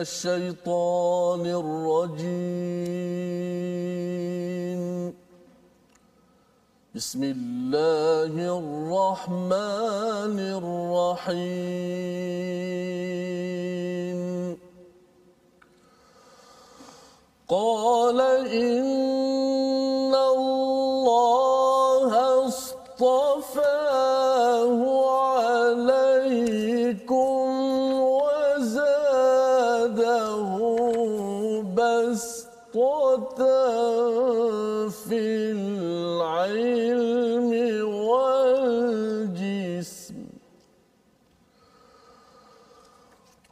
[0.00, 2.40] الشيطان الرجيم.
[6.94, 11.80] بسم الله الرحمن الرحيم.
[17.48, 18.80] قال إن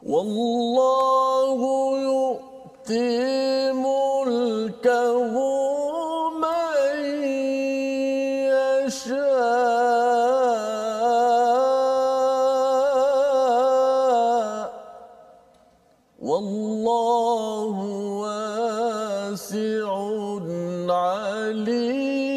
[0.09, 1.59] والله
[2.09, 5.35] يؤتي ملكه
[6.41, 6.97] من
[8.89, 9.19] يشاء.
[16.21, 17.75] والله
[18.25, 19.89] واسع
[20.89, 22.28] عليم.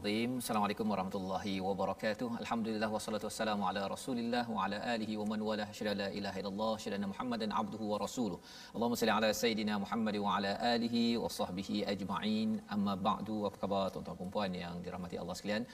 [0.00, 0.38] Al-Azim.
[0.40, 2.28] Assalamualaikum warahmatullahi wabarakatuh.
[2.42, 6.72] Alhamdulillah wassalatu wassalamu ala Rasulillah wa ala alihi wa man wala syada la ilaha illallah
[6.84, 8.38] syada Muhammadan abduhu wa rasuluh.
[8.74, 12.62] Allahumma salli ala sayidina Muhammad wa ala alihi wa sahbihi ajma'in.
[12.70, 13.44] Amma ba'du.
[13.48, 15.66] Apa khabar tuan-tuan dan puan yang dirahmati Allah sekalian?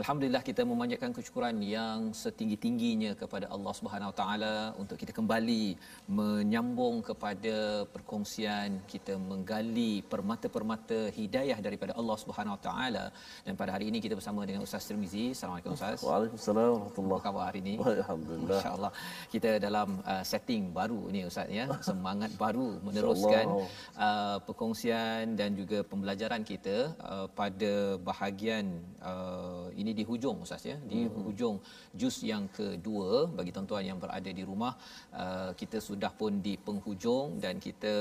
[0.00, 5.64] Alhamdulillah kita memanjatkan kesyukuran yang setinggi-tingginya kepada Allah Subhanahu Wa Taala untuk kita kembali
[6.18, 13.04] menyambung kepada perkongsian kita menggali permata-permata hidayah daripada Allah Subhanahu Wa Taala
[13.44, 15.24] dan pada hari ini kita bersama dengan Ustaz Tirmizi.
[15.36, 16.00] Assalamualaikum Ustaz.
[16.08, 17.74] Waalaikumsalam warahmatullahi Apa khabar hari ini?
[18.04, 18.60] Alhamdulillah.
[18.64, 18.92] Masya-Allah.
[19.34, 21.68] Kita dalam uh, setting baru ni Ustaz ya.
[21.90, 23.44] Semangat baru meneruskan
[24.08, 30.76] uh, perkongsian dan juga pembelajaran kita uh, pada bahagian uh, ini di hujung Ustaz ya.
[30.92, 31.22] Di hmm.
[31.26, 31.56] hujung
[32.00, 34.72] juz yang kedua bagi tuan-tuan yang berada di rumah
[35.22, 37.94] uh, kita sudah pun di penghujung dan kita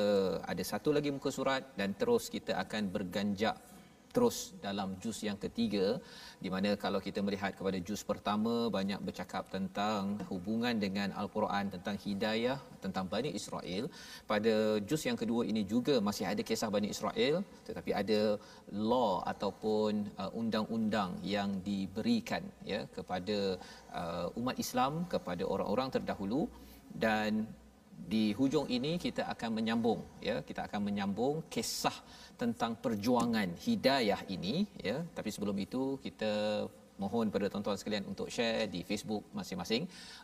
[0.52, 3.56] ada satu lagi muka surat dan terus kita akan berganjak
[4.16, 5.85] terus dalam juz yang ketiga
[6.44, 11.95] di mana kalau kita melihat kepada juz pertama banyak bercakap tentang hubungan dengan al-Quran tentang
[12.05, 13.85] hidayah tentang Bani Israel.
[14.31, 14.53] Pada
[14.89, 17.35] juz yang kedua ini juga masih ada kisah Bani Israel
[17.67, 18.21] tetapi ada
[18.91, 23.39] law ataupun uh, undang-undang yang diberikan ya kepada
[24.01, 26.44] uh, umat Islam kepada orang-orang terdahulu.
[26.91, 27.47] Dan
[28.13, 31.94] di hujung ini kita akan menyambung ya kita akan menyambung kisah
[32.41, 34.56] tentang perjuangan hidayah ini
[34.88, 36.31] ya tapi sebelum itu kita
[37.03, 39.84] mohon pada tuan-tuan sekalian untuk share di Facebook masing-masing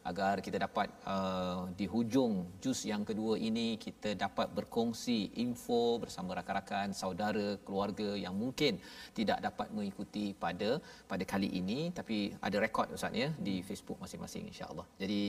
[0.09, 2.33] agar kita dapat uh, di hujung
[2.63, 8.77] juz yang kedua ini kita dapat berkongsi info bersama rakan-rakan saudara keluarga yang mungkin
[9.19, 10.69] tidak dapat mengikuti pada
[11.11, 12.17] pada kali ini tapi
[12.47, 14.85] ada rekod ustaz ya di Facebook masing-masing insya-Allah.
[15.01, 15.21] Jadi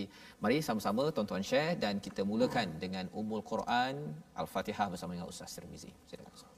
[0.44, 3.96] mari sama-sama tuan-tuan share dan kita mulakan dengan Ummul Quran
[4.42, 5.92] Al-Fatihah bersama dengan Ustaz Tirmizi.
[6.10, 6.57] Silakan Ustaz.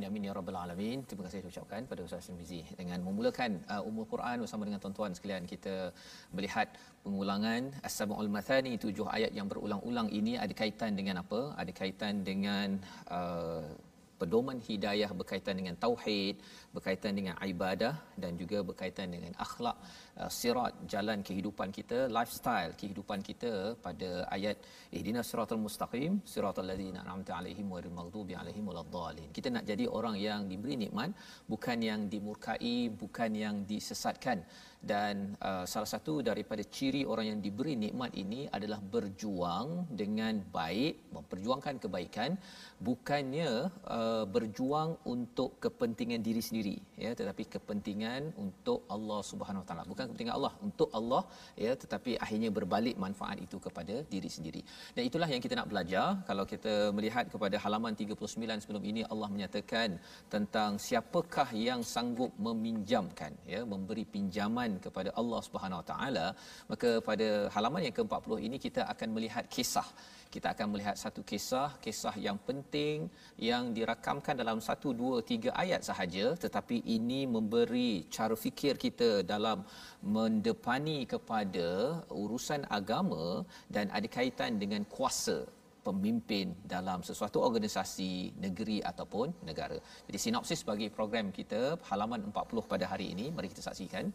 [0.00, 0.98] Amin amin ya rabbal alamin.
[1.08, 5.12] Terima kasih saya ucapkan pada Ustaz Mizi dengan memulakan uh, Ummul Quran bersama dengan tuan-tuan
[5.12, 5.74] sekalian kita
[6.32, 6.72] melihat
[7.04, 11.52] pengulangan As-Sab'ul Mathani tujuh ayat yang berulang-ulang ini ada kaitan dengan apa?
[11.60, 12.80] Ada kaitan dengan
[13.12, 13.60] uh,
[14.20, 16.40] pedoman hidayah berkaitan dengan tauhid,
[16.72, 17.92] berkaitan dengan ibadah
[18.22, 19.76] dan juga berkaitan dengan akhlak
[20.28, 23.52] sirat jalan kehidupan kita lifestyle kehidupan kita
[23.86, 24.56] pada ayat
[24.98, 30.16] ihdinas siratal mustaqim siratal ladzina an'amta alaihim ghairil maghdubi alaihim waladdallin kita nak jadi orang
[30.28, 31.10] yang diberi nikmat
[31.52, 34.40] bukan yang dimurkai bukan yang disesatkan.
[34.80, 41.12] Dan uh, salah satu daripada ciri orang yang diberi nikmat ini adalah berjuang dengan baik
[41.12, 42.40] memperjuangkan kebaikan
[42.80, 49.84] bukannya uh, berjuang untuk kepentingan diri sendiri ya tetapi kepentingan untuk Allah Subhanahu taala.
[49.84, 51.22] Bukan kepentingan Allah untuk Allah
[51.64, 54.62] ya tetapi akhirnya berbalik manfaat itu kepada diri sendiri.
[54.96, 56.06] Dan itulah yang kita nak belajar.
[56.28, 59.90] Kalau kita melihat kepada halaman 39 sebelum ini Allah menyatakan
[60.34, 66.26] tentang siapakah yang sanggup meminjamkan ya memberi pinjaman kepada Allah Subhanahu taala
[66.70, 69.88] maka pada halaman yang ke-40 ini kita akan melihat kisah
[70.34, 72.96] kita akan melihat satu kisah kisah yang penting
[73.50, 76.26] yang dirakamkan dalam satu dua tiga ayat sahaja.
[76.44, 79.58] Tetapi ini memberi cara fikir kita dalam
[80.16, 81.68] mendepani kepada
[82.22, 83.24] urusan agama
[83.74, 85.38] dan ada kaitan dengan kuasa
[85.86, 88.12] pemimpin dalam sesuatu organisasi
[88.44, 89.78] negeri ataupun negara.
[90.06, 93.26] Jadi sinopsis bagi program kita halaman 40 pada hari ini.
[93.36, 94.06] Mari kita saksikan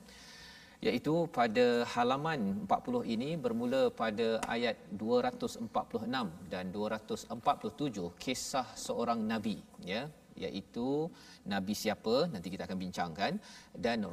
[0.83, 9.57] iaitu pada halaman 40 ini bermula pada ayat 246 dan 247 kisah seorang nabi
[9.93, 10.03] ya.
[10.35, 11.07] Iaitu
[11.47, 12.27] nabi siapa?
[12.27, 13.33] Nanti kita akan bincangkan.
[13.71, 14.03] Dan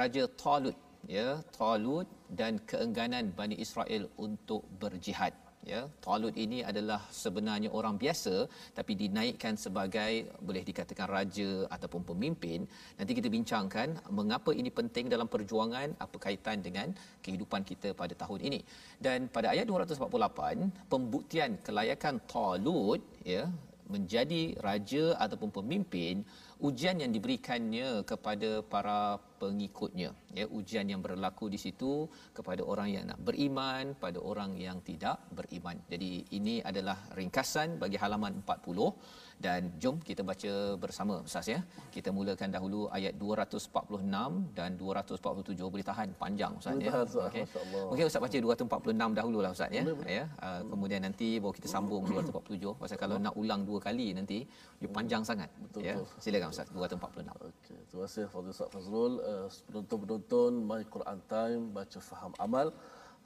[0.00, 0.74] raja Talut
[1.06, 1.38] ya.
[1.54, 5.30] Talut dan keengganan Bani Israel untuk berjihad
[5.72, 8.34] ya Talut ini adalah sebenarnya orang biasa
[8.78, 10.12] tapi dinaikkan sebagai
[10.48, 12.64] boleh dikatakan raja ataupun pemimpin.
[12.98, 13.88] Nanti kita bincangkan
[14.18, 16.88] mengapa ini penting dalam perjuangan apa kaitan dengan
[17.24, 18.60] kehidupan kita pada tahun ini.
[19.06, 23.02] Dan pada ayat 248 pembuktian kelayakan Talut
[23.34, 23.44] ya
[23.88, 26.22] menjadi raja ataupun pemimpin
[26.60, 30.10] ujian yang diberikannya kepada para pengikutnya.
[30.34, 35.22] Ya ujian yang berlaku di situ kepada orang yang nak beriman pada orang yang tidak
[35.38, 35.78] beriman.
[35.92, 40.52] Jadi ini adalah ringkasan bagi halaman 40 dan jom kita baca
[40.82, 41.60] bersama Ustaz ya.
[41.94, 46.08] Kita mulakan dahulu ayat 246 dan 247 boleh tahan?
[46.22, 46.92] Panjang Ustaz ya.
[47.28, 47.44] okey.
[47.92, 49.82] Okey Ustaz baca 246 dahululah Ustaz ya.
[50.18, 54.38] Ya uh, kemudian nanti baru kita sambung 247 pasal kalau nak ulang dua kali nanti
[54.80, 55.94] dia panjang sangat betul, ya.
[55.94, 56.22] betul.
[56.24, 59.14] silakan Ustaz 246 okey terima kasih Fadil Ustaz Fazrul.
[59.30, 62.68] Uh, penonton-penonton My Quran Time baca faham amal.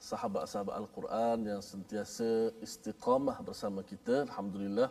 [0.03, 4.89] Sahabat-sahabat Al-Quran yang sentiasa istiqamah bersama kita alhamdulillah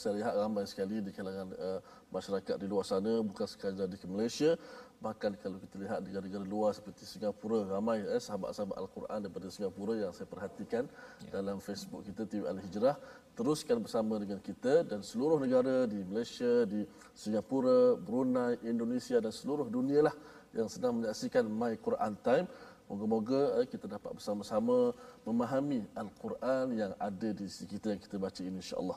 [0.00, 4.56] saya lihat ramai sekali di kalangan uh, masyarakat di luar sana bukan sekadar di Malaysia
[5.04, 9.92] bahkan kalau kita lihat di negara-negara luar seperti Singapura ramai eh, sahabat-sahabat Al-Quran daripada Singapura
[10.00, 10.88] yang saya perhatikan
[11.28, 11.36] ya.
[11.36, 12.96] dalam Facebook kita TV Al-Hijrah
[13.36, 19.68] teruskan bersama dengan kita dan seluruh negara di Malaysia, di Singapura, Brunei, Indonesia dan seluruh
[19.68, 20.16] dunia lah
[20.56, 22.48] yang sedang menyaksikan My Quran Time.
[22.88, 24.96] Moga-moga eh, kita dapat bersama-sama
[25.28, 28.96] memahami Al-Quran yang ada di sisi kita yang kita baca ini insya-Allah.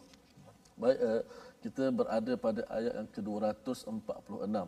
[0.77, 1.21] Baik, eh,
[1.65, 4.67] kita berada pada ayat yang ke-246.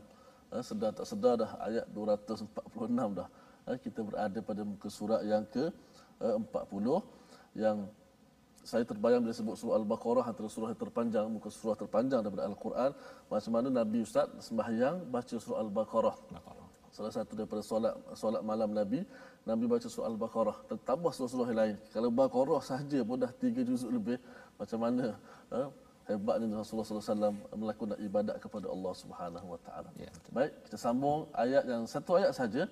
[0.50, 3.30] Eh, sedar tak sedar dah ayat 246 dah.
[3.70, 6.86] Eh, kita berada pada muka surat yang ke-40
[7.54, 7.86] yang
[8.66, 12.92] saya terbayang bila sebut surah Al-Baqarah antara surah yang terpanjang, muka surah terpanjang daripada Al-Quran.
[13.32, 16.16] Macam mana Nabi Ustaz sembahyang baca surah Al-Baqarah.
[16.89, 19.06] Salah satu daripada solat solat malam Nabi,
[19.46, 20.58] Nabi baca surah Al-Baqarah.
[20.89, 21.75] Tambah surah-surah lain.
[21.94, 24.18] Kalau Baqarah sahaja pun dah tiga juzuk lebih.
[24.60, 25.16] Macam mana
[25.54, 25.70] ha?
[26.09, 29.91] hebatnya Rasulullah SAW melakukan ibadat kepada Allah Subhanahu Wa Taala.
[29.97, 32.62] Ya, Baik, kita sambung ayat yang satu ayat saja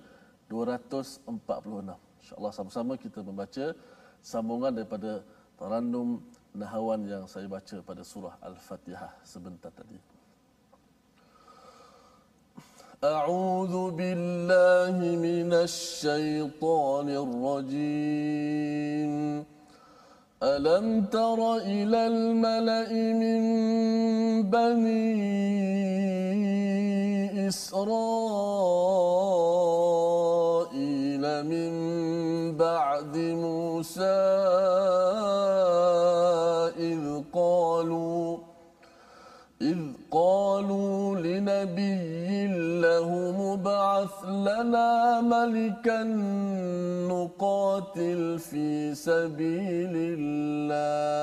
[0.49, 1.25] 246.
[2.21, 3.65] Insya-Allah sama-sama kita membaca
[4.21, 5.25] sambungan daripada
[5.57, 6.21] tarannum
[6.53, 9.97] nahawan yang saya baca pada surah Al-Fatihah sebentar tadi.
[13.03, 19.13] أعوذ بالله من الشيطان الرجيم
[20.42, 23.42] ألم تر إلى الملأ من
[24.50, 25.18] بني
[27.48, 28.24] إسرائيل
[31.42, 31.72] من
[32.56, 34.18] بعد موسى
[36.78, 38.38] إذ قالوا
[39.62, 39.78] إذ
[40.10, 42.17] قالوا لنبي
[43.68, 46.02] مبعث لنا ملكا
[47.12, 49.92] نقاتل في سبيل
[50.64, 51.18] الله.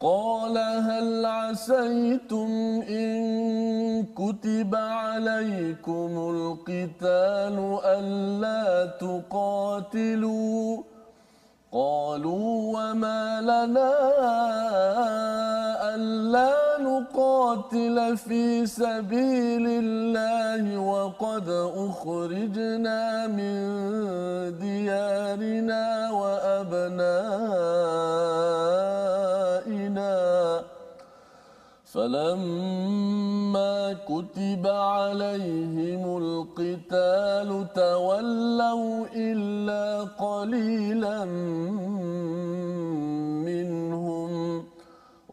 [0.00, 2.50] قال هل عسيتم
[2.88, 3.16] إن
[4.16, 10.82] كتب عليكم القتال ألا تقاتلوا؟
[11.72, 13.92] قالوا وما لنا
[15.98, 23.54] ألا نقاتل في سبيل الله وقد أخرجنا من
[24.62, 27.28] ديارنا وأبنائنا.
[31.94, 33.74] فلما
[34.06, 39.84] كتب عليهم القتال تولوا إلا
[40.24, 41.24] قليلا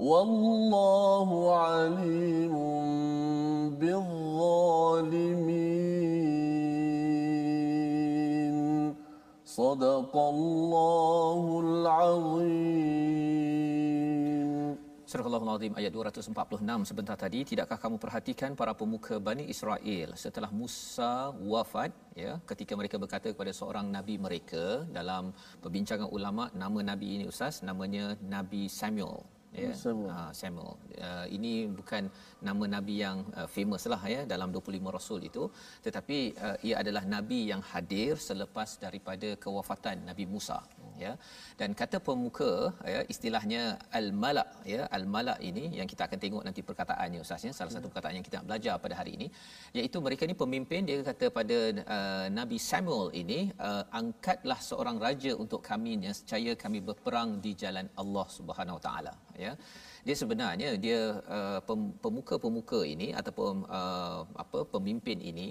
[0.05, 1.29] والله
[1.67, 2.55] عليم
[3.81, 5.41] بالظالمين
[9.45, 13.01] صدق الله العظيم
[15.11, 21.35] Surah Al-Azim ayat 246 sebentar tadi tidakkah kamu perhatikan para pemuka Bani Israel setelah Musa
[21.53, 27.25] wafat ya ketika mereka berkata kepada seorang nabi mereka dalam perbincangan ulama nama nabi ini
[27.27, 29.72] ustaz namanya Nabi Samuel ya.
[29.74, 30.72] Samuel, ha, Samuel.
[31.08, 32.12] Uh, ini bukan
[32.44, 35.44] nama nabi yang uh, famous lah ya dalam 25 rasul itu.
[35.86, 40.60] Tetapi uh, ia adalah nabi yang hadir selepas daripada kewafatan Nabi Musa
[41.04, 41.12] ya.
[41.60, 42.52] Dan kata pemuka
[42.94, 43.62] ya istilahnya
[44.00, 47.74] al malak ya al malak ini yang kita akan tengok nanti perkataannya ustaz ya salah
[47.76, 49.28] satu perkataan yang kita nak belajar pada hari ini
[49.80, 51.58] iaitu mereka ni pemimpin dia kata pada
[51.96, 57.54] uh, Nabi Samuel ini uh, angkatlah seorang raja untuk kami yang secaya kami berperang di
[57.64, 59.14] jalan Allah Subhanahu Wa taala
[59.46, 59.54] ya
[60.08, 61.00] dia sebenarnya dia
[61.36, 61.60] uh,
[62.04, 65.48] pemuka-pemuka ini ataupun uh, apa pemimpin ini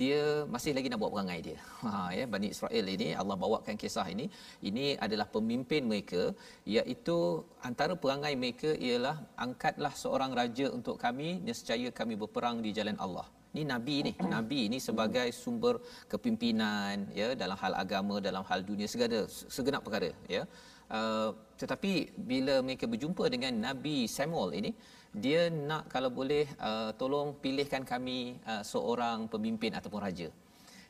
[0.00, 0.20] dia
[0.54, 1.58] masih lagi nak buat perangai dia.
[1.84, 4.26] Ha ya Bani Israel ini Allah bawakan kisah ini
[4.68, 6.22] ini adalah pemimpin mereka
[6.76, 7.18] iaitu
[7.68, 13.26] antara perangai mereka ialah angkatlah seorang raja untuk kami nescaya kami berperang di jalan Allah.
[13.56, 14.12] Ni nabi ni.
[14.36, 15.74] Nabi ni sebagai sumber
[16.12, 19.20] kepimpinan ya dalam hal agama dalam hal dunia segala
[19.56, 20.42] segenap perkara ya
[20.90, 21.30] uh,
[21.60, 21.92] tetapi
[22.30, 24.70] bila mereka berjumpa dengan Nabi Samuel ini
[25.24, 30.28] dia nak kalau boleh uh, tolong pilihkan kami uh, seorang pemimpin ataupun raja.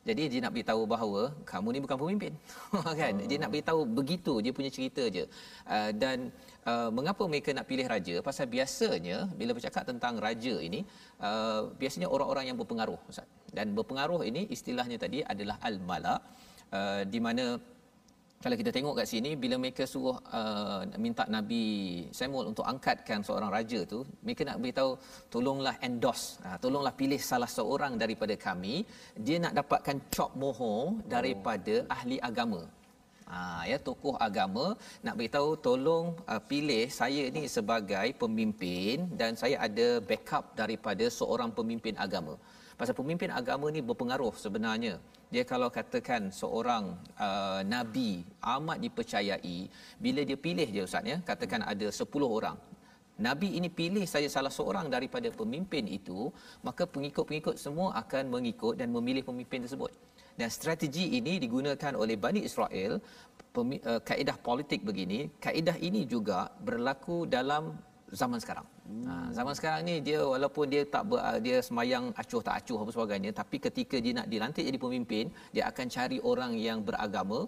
[0.08, 2.32] Jadi dia nak beritahu bahawa kamu ni bukan pemimpin.
[3.00, 3.14] Kan?
[3.20, 3.26] Oh.
[3.28, 5.24] dia nak beritahu begitu dia punya cerita je.
[5.68, 6.32] Uh, dan
[6.64, 8.14] uh, mengapa mereka nak pilih raja?
[8.28, 10.80] Pasal biasanya bila bercakap tentang raja ini
[11.20, 13.28] uh, biasanya orang-orang yang berpengaruh ustaz.
[13.52, 16.20] Dan berpengaruh ini istilahnya tadi adalah al-malak
[16.72, 17.44] uh, di mana
[18.42, 21.64] kalau kita tengok kat sini bila mereka suruh uh, minta Nabi
[22.18, 24.90] Samuel untuk angkatkan seorang raja tu mereka nak beritahu
[25.34, 28.76] tolonglah endorse uh, tolonglah pilih salah seorang daripada kami
[29.26, 31.94] dia nak dapatkan cop mohon daripada oh.
[31.96, 32.62] ahli agama
[33.28, 33.40] Ha,
[33.70, 34.66] ya tokoh agama
[35.04, 41.52] nak beritahu tolong uh, pilih saya ni sebagai pemimpin dan saya ada backup daripada seorang
[41.58, 42.34] pemimpin agama.
[42.78, 44.94] Pasal pemimpin agama ni berpengaruh sebenarnya.
[45.34, 46.84] Dia kalau katakan seorang
[47.26, 48.22] uh, nabi
[48.54, 49.58] amat dipercayai
[50.04, 52.06] bila dia pilih je ustaz ya katakan ada 10
[52.38, 52.54] orang.
[53.26, 56.30] Nabi ini pilih saya salah seorang daripada pemimpin itu
[56.62, 59.90] maka pengikut-pengikut semua akan mengikut dan memilih pemimpin tersebut.
[60.38, 62.92] Dan strategi ini digunakan oleh Bani Israel
[63.58, 65.20] uh, kaedah politik begini.
[65.42, 67.74] Kaedah ini juga berlaku dalam
[68.20, 68.66] zaman sekarang.
[68.88, 69.04] Hmm.
[69.08, 72.90] Ha, zaman sekarang ni dia walaupun dia tak ber, dia semayang acuh tak acuh apa
[72.96, 75.24] sebagainya tapi ketika dia nak dilantik jadi pemimpin
[75.54, 77.40] dia akan cari orang yang beragama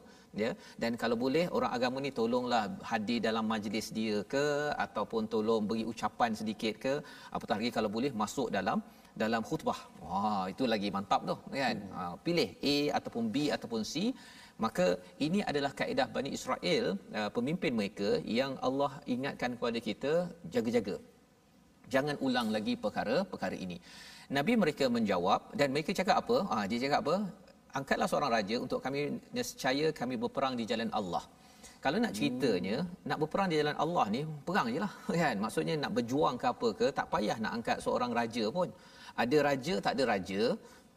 [0.43, 0.51] ya
[0.83, 4.47] dan kalau boleh orang agama ni tolonglah hadir dalam majlis dia ke
[4.85, 6.95] ataupun tolong beri ucapan sedikit ke
[7.37, 8.81] apatah lagi kalau boleh masuk dalam
[9.23, 9.81] dalam khutbah.
[10.07, 11.77] Wah itu lagi mantap tu kan.
[11.77, 11.97] Hmm.
[11.97, 14.13] Ha, pilih A ataupun B ataupun C
[14.65, 14.87] maka
[15.27, 16.85] ini adalah kaedah Bani Israel
[17.19, 20.13] uh, pemimpin mereka yang Allah ingatkan kepada kita
[20.55, 20.97] jaga-jaga.
[21.95, 23.79] Jangan ulang lagi perkara-perkara ini.
[24.37, 26.37] Nabi mereka menjawab dan mereka cakap apa?
[26.55, 27.17] Ah dia cakap apa?
[27.79, 29.01] Angkatlah seorang raja untuk kami
[29.37, 31.25] nescaya kami berperang di jalan Allah.
[31.85, 33.09] Kalau nak ceritanya hmm.
[33.09, 35.37] nak berperang di jalan Allah ni perang jelah kan?
[35.45, 38.69] Maksudnya nak berjuang ke apa ke tak payah nak angkat seorang raja pun.
[39.23, 40.43] Ada raja tak ada raja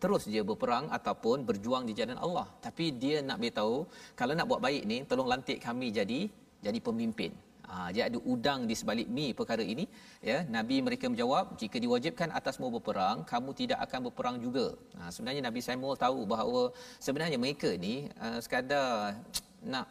[0.04, 2.48] terus dia berperang ataupun berjuang di jalan Allah.
[2.66, 3.76] Tapi dia nak beritahu
[4.20, 6.20] kalau nak buat baik ni tolong lantik kami jadi
[6.66, 7.32] jadi pemimpin.
[7.72, 9.86] Ha, dia ada udang di sebalik mi perkara ini.
[10.30, 14.66] Ya nabi mereka menjawab jika diwajibkan atasmu berperang kamu tidak akan berperang juga.
[15.00, 16.62] Ha, sebenarnya nabi Samuel tahu bahawa
[17.06, 17.96] sebenarnya mereka ni
[18.26, 19.16] uh, sekadar
[19.74, 19.88] nak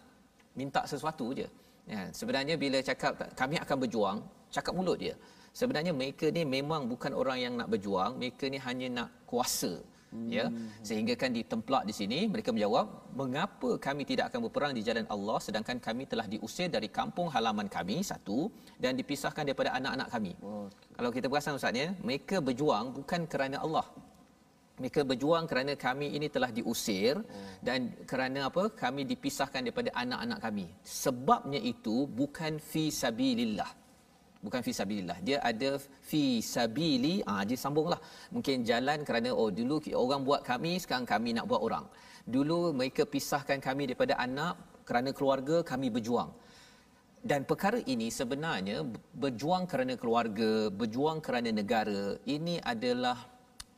[0.61, 1.49] minta sesuatu je.
[1.89, 4.19] Ya sebenarnya bila cakap kami akan berjuang
[4.53, 5.17] cakap mulut dia.
[5.61, 9.73] Sebenarnya mereka ni memang bukan orang yang nak berjuang mereka ni hanya nak kuasa
[10.37, 10.45] ya.
[10.89, 12.87] Sehingga kan ditemplak di sini mereka menjawab
[13.21, 17.69] mengapa kami tidak akan berperang di jalan Allah sedangkan kami telah diusir dari kampung halaman
[17.77, 18.39] kami satu
[18.83, 20.33] dan dipisahkan daripada anak-anak kami?
[20.39, 20.95] Okay.
[20.97, 23.87] kalau kita perasan ustaz ya mereka berjuang bukan kerana Allah.
[24.81, 27.25] Mereka berjuang kerana kami ini telah diusir oh.
[27.67, 28.73] dan kerana apa?
[28.83, 30.67] Kami dipisahkan daripada anak-anak kami.
[30.83, 33.82] Sebabnya itu bukan fi sabilillah
[34.45, 35.19] bukan fi sabilillah.
[35.27, 35.71] Dia ada
[36.11, 38.01] fi sabili ah dia sambunglah.
[38.35, 41.87] Mungkin jalan kerana oh dulu orang buat kami sekarang kami nak buat orang.
[42.35, 44.55] Dulu mereka pisahkan kami daripada anak
[44.89, 46.31] kerana keluarga kami berjuang.
[47.23, 48.83] Dan perkara ini sebenarnya
[49.15, 53.15] berjuang kerana keluarga berjuang kerana negara ini adalah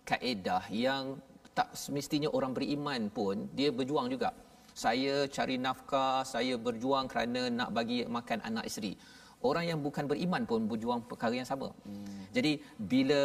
[0.08, 1.20] kaedah yang
[1.52, 4.32] tak semestinya orang beriman pun dia berjuang juga.
[4.74, 8.96] Saya cari nafkah saya berjuang kerana nak bagi makan anak isteri
[9.48, 12.32] orang yang bukan beriman pun berjuang perkara yang sama hmm.
[12.36, 12.52] jadi
[12.92, 13.22] bila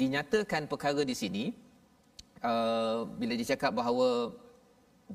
[0.00, 1.44] dinyatakan perkara di sini
[2.50, 4.08] uh, bila dicakap bahawa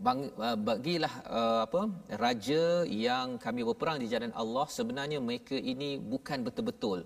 [0.05, 1.81] bang, uh, bagilah uh, apa
[2.23, 2.63] raja
[3.05, 6.99] yang kami berperang di jalan Allah sebenarnya mereka ini bukan betul-betul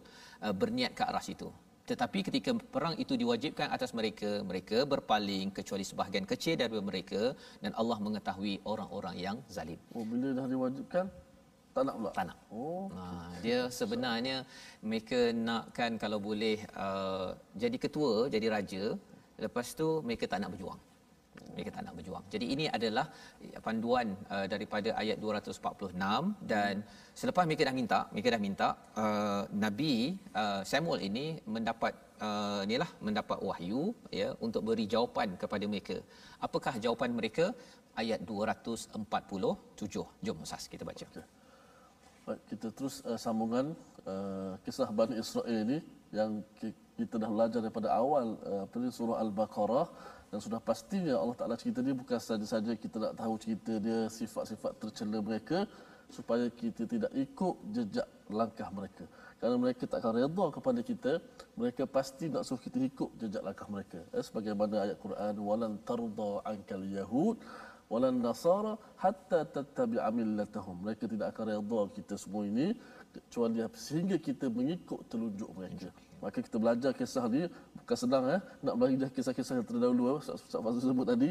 [0.46, 1.50] uh, berniat ke arah situ
[1.92, 7.22] tetapi ketika perang itu diwajibkan atas mereka mereka berpaling kecuali sebahagian kecil dari mereka
[7.64, 11.06] dan Allah mengetahui orang-orang yang zalim oh bila dah diwajibkan
[11.76, 13.04] tak nak pula tak nak oh ha,
[13.46, 14.38] dia sebenarnya
[14.90, 17.30] mereka nakkan kalau boleh uh,
[17.64, 18.84] jadi ketua jadi raja
[19.46, 20.80] lepas tu mereka tak nak berjuang
[21.54, 22.26] mereka tak nak berjuang.
[22.34, 23.06] Jadi ini adalah
[23.66, 25.94] panduan uh, daripada ayat 246
[26.54, 26.88] dan hmm.
[27.22, 28.68] selepas mereka dah minta, mereka dah minta
[29.04, 29.94] uh, Nabi
[30.42, 31.26] uh, Samuel ini
[31.56, 31.94] mendapat
[32.28, 33.84] uh, inilah mendapat wahyu
[34.20, 35.98] ya untuk beri jawapan kepada mereka.
[36.48, 37.48] Apakah jawapan mereka?
[38.02, 38.98] Ayat 247.
[40.26, 41.06] Jom Ustaz kita baca.
[41.14, 41.43] Okay.
[42.24, 43.76] Baik, kita terus uh, sambungan
[44.08, 45.84] uh, kisah Bani Israel ini
[46.16, 46.40] yang
[46.96, 49.88] kita dah belajar daripada awal uh, surah Al-Baqarah.
[50.32, 54.72] Dan sudah pastinya Allah Taala cerita dia bukan saja-saja kita nak tahu cerita dia sifat-sifat
[54.80, 55.68] tercela mereka
[56.08, 59.04] supaya kita tidak ikut jejak langkah mereka.
[59.38, 61.12] Kerana mereka tak akan redha kepada kita
[61.60, 64.00] mereka pasti nak suruh kita ikut jejak langkah mereka.
[64.16, 67.36] Eh, sebagaimana ayat Quran walan tarda ankal yahud
[67.94, 70.82] walan nasara hatta tattabi'a millatahum.
[70.86, 72.74] Mereka tidak akan redha kita semua ini
[73.14, 75.90] kecuali sehingga kita mengikut telunjuk mereka.
[76.24, 77.46] Maka kita belajar kisah ni
[77.78, 78.40] bukan senang eh?
[78.66, 80.16] Nak belajar kisah-kisah yang terdahulu eh?
[80.24, 80.40] Ustaz
[80.82, 81.30] sebut tadi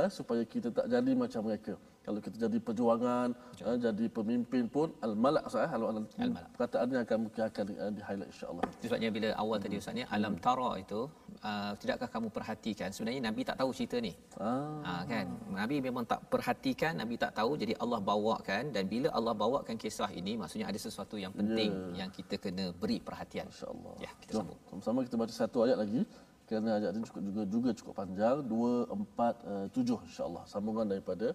[0.00, 0.08] eh?
[0.12, 1.74] Supaya kita tak jadi macam mereka
[2.06, 3.28] kalau kita jadi perjuangan
[3.64, 6.44] uh, jadi pemimpin pun al-malak sah kalau al-malak.
[6.54, 8.64] Perkataan yang akan mungkin akan uh, di highlight insyaallah.
[8.84, 11.00] Sebabnya bila awal tadi ustaz ni alam tara itu
[11.48, 12.88] uh, tidakkah kamu perhatikan?
[12.94, 14.12] Sebenarnya nabi tak tahu cerita ni.
[14.36, 14.84] Ah.
[14.90, 15.26] uh, kan?
[15.60, 20.10] Nabi memang tak perhatikan nabi tak tahu jadi Allah bawakan dan bila Allah bawakan kisah
[20.20, 22.04] ini maksudnya ada sesuatu yang penting yeah.
[22.04, 23.48] yang kita kena beri perhatian.
[23.48, 23.96] Insyaallah.
[24.04, 24.60] Ya kita sambung.
[24.68, 26.02] Sama-sama kita baca satu ayat lagi.
[26.44, 28.36] Kerana ayat ini cukup juga juga cukup panjang.
[28.44, 30.44] 2 4 uh, 7 insyaallah.
[30.44, 31.32] Sambungan daripada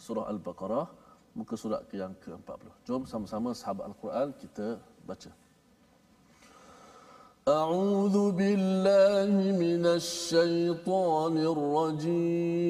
[0.00, 0.86] surah Al-Baqarah
[1.36, 2.88] muka surat yang ke-40.
[2.88, 5.32] Jom sama-sama sahabat Al-Quran kita baca.
[7.46, 12.66] أعوذ بالله من الشيطان الرجيم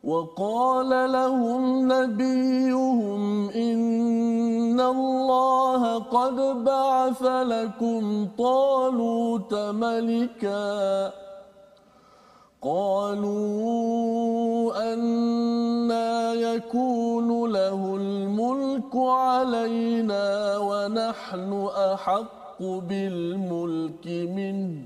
[0.00, 1.62] وقال لهم
[1.92, 5.82] نبيهم إن الله
[6.16, 8.02] قد بعث لكم
[8.40, 11.12] طالوت ملكاً
[12.61, 13.33] قالوا
[14.93, 24.85] أنا يكون له الملك علينا ونحن أحق بالملك منه.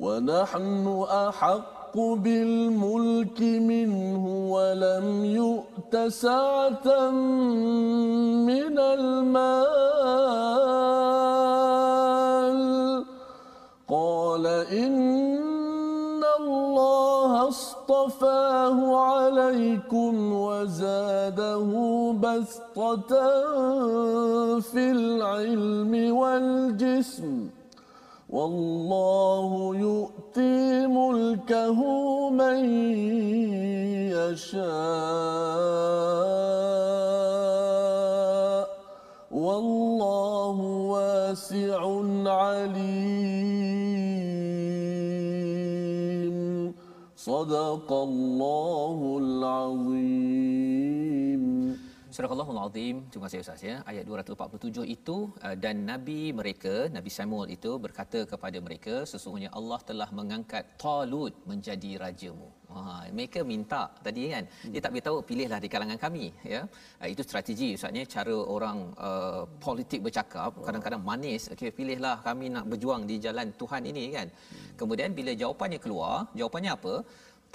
[0.00, 7.10] ونحن أحق بالملك منه ولم يؤت سعة
[8.48, 9.84] من المال.
[13.88, 15.33] قال إن
[17.84, 21.70] اصطفاه عليكم وزاده
[22.20, 23.12] بسطة
[24.60, 27.50] في العلم والجسم.
[28.30, 31.80] والله يؤتي ملكه
[32.30, 32.64] من
[34.16, 34.64] يشاء.
[39.30, 40.58] والله
[40.94, 41.80] واسع
[42.26, 43.63] عليم.
[47.23, 50.42] صدق الله العظيم
[52.14, 52.30] Surah
[52.64, 53.76] Azim, terima kasih Ustaz ya.
[53.90, 59.80] Ayat 247 itu uh, dan nabi mereka, Nabi Samuel itu berkata kepada mereka, sesungguhnya Allah
[59.88, 62.48] telah mengangkat Talut menjadi rajamu.
[62.70, 64.46] Ha, mereka minta tadi kan.
[64.72, 66.62] Dia tak beritahu pilihlah di kalangan kami ya.
[67.02, 71.50] Uh, itu strategi Ustaz cara orang uh, politik bercakap kadang-kadang manis.
[71.50, 74.28] Okey, pilihlah kami nak berjuang di jalan Tuhan ini kan.
[74.78, 76.94] Kemudian bila jawapannya keluar, jawapannya apa?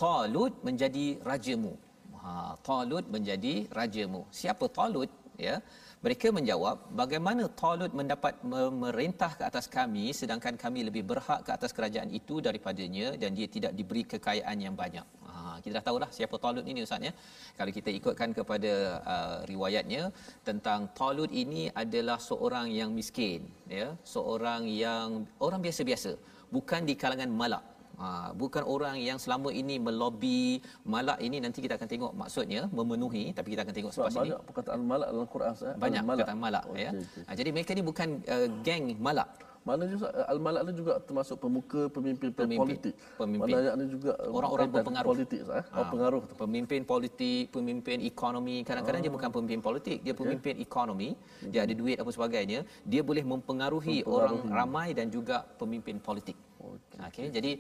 [0.04, 1.76] Talut menjadi rajamu.
[2.23, 2.32] Ha,
[2.67, 4.21] Talut menjadi rajamu.
[4.39, 5.12] Siapa Talut?
[5.47, 5.55] Ya.
[6.03, 11.71] Mereka menjawab, bagaimana Talut mendapat memerintah ke atas kami sedangkan kami lebih berhak ke atas
[11.77, 15.03] kerajaan itu daripadanya dan dia tidak diberi kekayaan yang banyak.
[15.27, 17.12] Ha, kita dah tahu dah siapa Talut ini ustaz ya.
[17.58, 18.73] Kalau kita ikutkan kepada
[19.13, 20.03] uh, riwayatnya
[20.47, 26.15] tentang Talut ini adalah seorang yang miskin ya, seorang yang orang biasa-biasa,
[26.55, 27.63] bukan di kalangan malak.
[28.00, 33.36] Ha, bukan orang yang selama ini melobi malak ini nanti kita akan tengok maksudnya memenuhi
[33.36, 36.24] tapi kita akan tengok sebab banyak perkataan malak dalam Quran saya banyak malak.
[36.24, 37.24] perkataan malak okay, ya okay.
[37.28, 39.28] Ha, jadi mereka ni bukan uh, geng malak
[39.68, 42.94] mana juga al-malak ni juga termasuk pemuka pemimpin, pemimpin politik.
[43.20, 43.54] Pemimpin.
[43.54, 45.64] Mana ni juga orang-orang berpengaruh politik eh?
[45.76, 46.34] Ha, pengaruh tu.
[46.40, 48.64] Pemimpin politik, pemimpin ekonomi.
[48.64, 49.06] Kadang-kadang ha.
[49.06, 50.66] dia bukan pemimpin politik, dia pemimpin okay.
[50.66, 51.10] ekonomi.
[51.14, 51.52] Okay.
[51.52, 52.60] Dia ada duit apa sebagainya.
[52.88, 54.16] Dia boleh mempengaruhi, mempengaruhi.
[54.16, 56.40] orang ramai dan juga pemimpin politik.
[56.60, 57.06] Okey.
[57.08, 57.28] Okay.
[57.30, 57.52] Jadi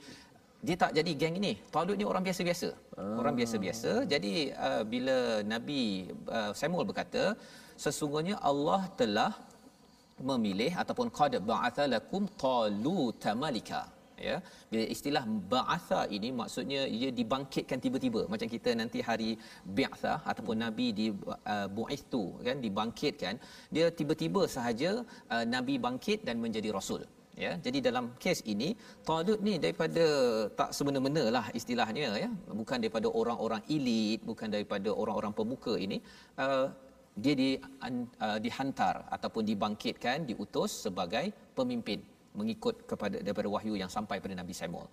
[0.67, 1.53] dia tak jadi geng ini.
[1.73, 2.69] Talut ni orang biasa-biasa.
[2.99, 3.15] Ah.
[3.21, 3.91] Orang biasa-biasa.
[4.13, 4.33] Jadi
[4.67, 5.17] uh, bila
[5.53, 5.81] Nabi
[6.37, 7.23] uh, Samuel berkata,
[7.83, 9.31] sesungguhnya Allah telah
[10.29, 13.81] memilih ataupun qad ba'atha lakum taluta malika
[14.27, 14.35] ya
[14.71, 19.29] bila istilah ba'atha ini maksudnya ia dibangkitkan tiba-tiba macam kita nanti hari
[19.77, 21.07] bi'atha ataupun nabi di
[21.53, 23.35] uh, bu'ithu kan dibangkitkan
[23.75, 24.91] dia tiba-tiba sahaja
[25.33, 27.03] uh, nabi bangkit dan menjadi rasul
[27.43, 28.69] ya jadi dalam kes ini
[29.07, 30.05] talut ni daripada
[30.59, 32.29] tak semena-mena lah istilahnya ya.
[32.59, 35.99] Bukan daripada orang-orang elit bukan daripada orang-orang pemuka ini.
[36.43, 36.67] Uh,
[37.23, 37.49] dia di,
[38.25, 41.25] uh, dihantar ataupun dibangkitkan diutus sebagai
[41.57, 41.99] pemimpin
[42.39, 44.87] mengikut kepada daripada wahyu yang sampai pada Nabi Samuel.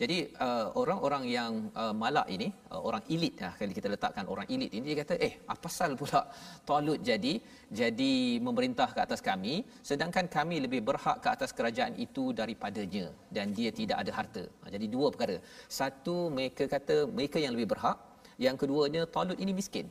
[0.00, 1.52] Jadi uh, orang-orang yang
[1.82, 5.14] uh, malak ini, uh, orang elit lah kalau kita letakkan orang elit ini dia kata,
[5.26, 6.22] "Eh, apa pasal pula
[6.68, 7.34] Talut jadi
[7.80, 8.12] jadi
[8.46, 9.54] memerintah ke atas kami
[9.90, 14.64] sedangkan kami lebih berhak ke atas kerajaan itu daripadanya dan dia tidak ada harta." Ha,
[14.74, 15.38] jadi dua perkara.
[15.80, 17.98] Satu mereka kata mereka yang lebih berhak,
[18.46, 19.88] yang keduanya Talut ini miskin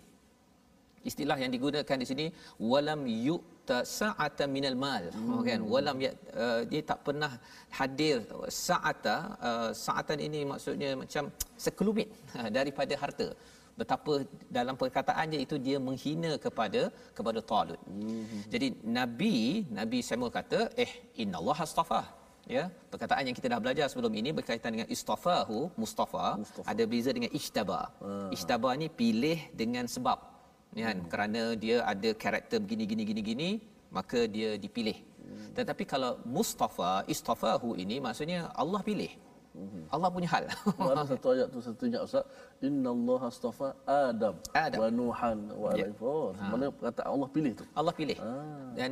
[1.09, 2.25] istilah yang digunakan di sini
[2.71, 5.41] walam yu'ta sa'ata minal mal hmm.
[5.47, 6.11] kan walam ya,
[6.43, 7.31] uh, dia tak pernah
[7.79, 8.17] hadir
[8.65, 9.15] sa'ata
[9.49, 11.25] uh, sa'atan ini maksudnya macam
[11.65, 13.29] sekelumit uh, daripada harta
[13.79, 14.13] betapa
[14.57, 16.81] dalam perkataannya itu dia menghina kepada
[17.17, 17.79] kepada Talut.
[17.89, 18.25] Hmm.
[18.53, 19.35] Jadi Nabi
[19.79, 20.91] Nabi Samuel kata eh
[21.23, 22.01] innallaha astafa
[22.55, 26.67] ya perkataan yang kita dah belajar sebelum ini berkaitan dengan istafahu mustafa, mustafa.
[26.71, 27.81] ada beza dengan ishtaba.
[28.07, 28.29] Uh.
[28.35, 30.30] Ishtaba ni pilih dengan sebab
[30.77, 31.09] ya kan hmm.
[31.11, 33.49] kerana dia ada karakter begini gini gini gini
[33.97, 35.51] maka dia dipilih hmm.
[35.57, 39.11] tetapi kalau mustafa istafahu ini maksudnya Allah pilih
[39.55, 39.83] hmm.
[39.91, 40.45] Allah punya hal.
[40.79, 42.23] Mana satu ayat tu satu ingat Ustaz.
[42.67, 44.79] Inna Allah astafa Adam, Adam.
[44.79, 45.85] wa Nuhan wa ya.
[45.91, 46.39] Ibrahim.
[46.39, 46.45] Ha.
[46.55, 47.65] Mana kata Allah pilih tu?
[47.79, 48.17] Allah pilih.
[48.23, 48.31] Ha.
[48.79, 48.91] Dan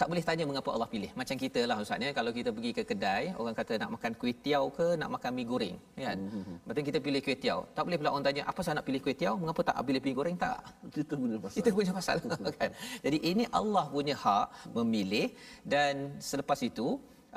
[0.00, 1.10] tak boleh tanya mengapa Allah pilih.
[1.20, 4.36] Macam kita lah Ustaz ya, kalau kita pergi ke kedai, orang kata nak makan kuih
[4.44, 6.18] tiaw ke nak makan mi goreng, kan?
[6.22, 6.56] Mm-hmm.
[6.68, 7.58] Betul kita pilih kuih tiaw.
[7.74, 10.12] Tak boleh pula orang tanya, apa saya nak pilih kuih tiaw, mengapa tak pilih mi
[10.18, 10.58] goreng tak?
[10.94, 11.56] Kita punya pasal.
[11.58, 12.16] Kita punya pasal
[12.62, 12.70] kan.
[13.04, 14.46] Jadi ini Allah punya hak
[14.78, 15.26] memilih
[15.74, 15.94] dan
[16.30, 16.88] selepas itu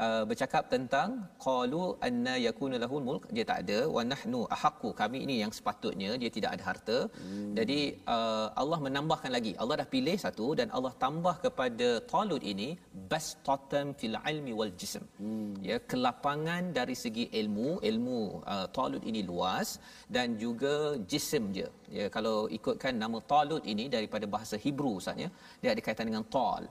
[0.03, 1.09] Uh, bercakap tentang
[1.45, 3.23] qalu anna yakunu lahul mulk.
[3.35, 3.79] Dia tak ada.
[3.95, 6.97] Wa nahnu ahqqu kami ini yang sepatutnya dia tidak ada harta.
[7.11, 7.51] Hmm.
[7.57, 7.79] jadi
[8.15, 9.51] uh, Allah menambahkan lagi.
[9.61, 12.69] Allah dah pilih satu dan Allah tambah kepada Talut ini
[13.11, 15.03] bastatan fil ilmi wal jism.
[15.21, 15.51] Hmm.
[15.69, 17.69] ya kelapangan dari segi ilmu.
[17.91, 18.21] Ilmu
[18.53, 19.71] uh, Talut ini luas
[20.17, 20.73] dan juga
[21.13, 21.67] jism je.
[21.97, 25.29] Ya kalau ikutkan nama Talut ini daripada bahasa Hebrew Ustaz ya
[25.61, 26.63] dia ada kaitan dengan tal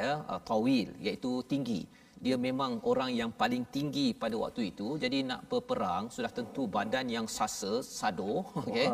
[0.00, 1.80] ya uh, tawil iaitu tinggi
[2.24, 4.88] dia memang orang yang paling tinggi pada waktu itu.
[5.02, 8.32] Jadi nak berperang sudah tentu badan yang sasa sado
[8.68, 8.88] okey?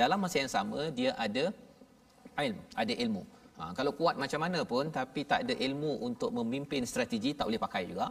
[0.00, 1.44] Dalam masa yang sama dia ada
[2.46, 3.22] ilmu ada ilmu.
[3.56, 7.62] Ha, kalau kuat macam mana pun tapi tak ada ilmu untuk memimpin strategi tak boleh
[7.66, 8.08] pakai juga.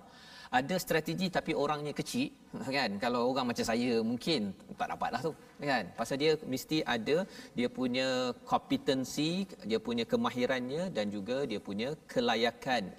[0.58, 2.30] Ada strategi tapi orangnya kecil
[2.78, 2.92] kan?
[3.04, 4.42] Kalau orang macam saya mungkin
[4.80, 5.34] tak dapatlah tu
[5.72, 5.86] kan?
[6.00, 7.18] Pasal dia mesti ada
[7.58, 8.08] dia punya
[8.52, 9.32] kompetensi
[9.70, 12.90] dia punya kemahirannya dan juga dia punya kelayakan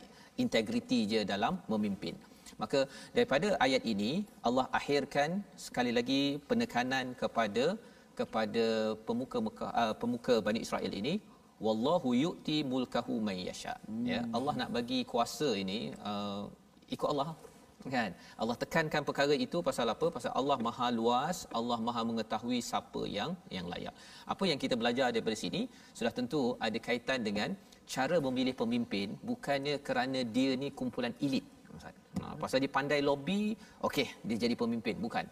[0.44, 2.16] integriti je dalam memimpin.
[2.62, 2.81] Maka
[3.16, 4.12] daripada ayat ini
[4.49, 5.31] Allah akhirkan
[5.66, 7.64] sekali lagi penekanan kepada
[8.20, 8.64] kepada
[9.09, 11.14] pemuka Mekah, uh, pemuka Bani Israel ini
[11.66, 13.75] wallahu yu'ti mulkahu may yasha.
[13.88, 14.07] Hmm.
[14.12, 16.44] Ya, Allah nak bagi kuasa ini uh,
[16.96, 17.29] ikut Allah
[17.94, 18.11] kan
[18.42, 23.31] Allah tekankan perkara itu pasal apa pasal Allah Maha luas Allah Maha mengetahui siapa yang
[23.57, 23.94] yang layak
[24.33, 25.62] apa yang kita belajar daripada sini
[25.99, 27.51] sudah tentu ada kaitan dengan
[27.94, 31.46] cara memilih pemimpin bukannya kerana dia ni kumpulan elit
[32.20, 33.42] ha, pasal dia pandai lobby
[33.87, 34.96] okey dia jadi pemimpin.
[35.07, 35.25] Bukan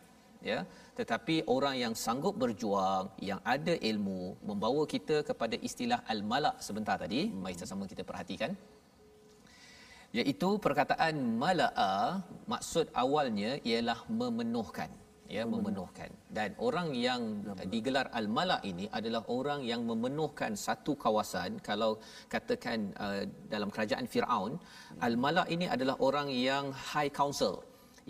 [0.50, 0.58] ya.
[0.98, 7.20] Tetapi orang yang sanggup berjuang yang ada ilmu membawa kita kepada istilah al-malak sebentar tadi.
[7.42, 8.52] Mari sama kita perhatikan.
[10.14, 14.90] Iaitu perkataan mala'a maksud awalnya ialah memenuhkan
[15.36, 17.20] ya memenuhkan dan orang yang
[17.74, 21.92] digelar al-mala ini adalah orang yang memenuhkan satu kawasan kalau
[22.34, 23.22] katakan uh,
[23.54, 24.52] dalam kerajaan Firaun
[25.08, 27.54] al-mala ini adalah orang yang high council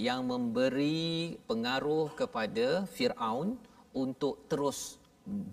[0.08, 3.54] yang memberi pengaruh kepada Firaun
[3.94, 4.98] untuk terus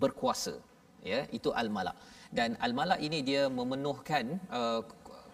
[0.02, 0.54] berkuasa.
[1.02, 1.98] Ya itu al-malak
[2.30, 4.80] dan al-malak ini dia memenuhkan uh,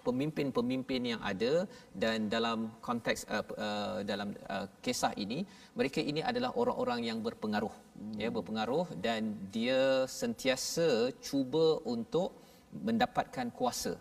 [0.09, 1.53] pemimpin-pemimpin yang ada
[2.03, 5.39] dan dalam konteks uh, uh, dalam uh, kisah ini
[5.79, 8.17] mereka ini adalah orang-orang yang berpengaruh hmm.
[8.23, 9.23] ya berpengaruh dan
[9.57, 9.81] dia
[10.21, 10.89] sentiasa
[11.29, 12.31] cuba untuk
[12.89, 13.95] mendapatkan kuasa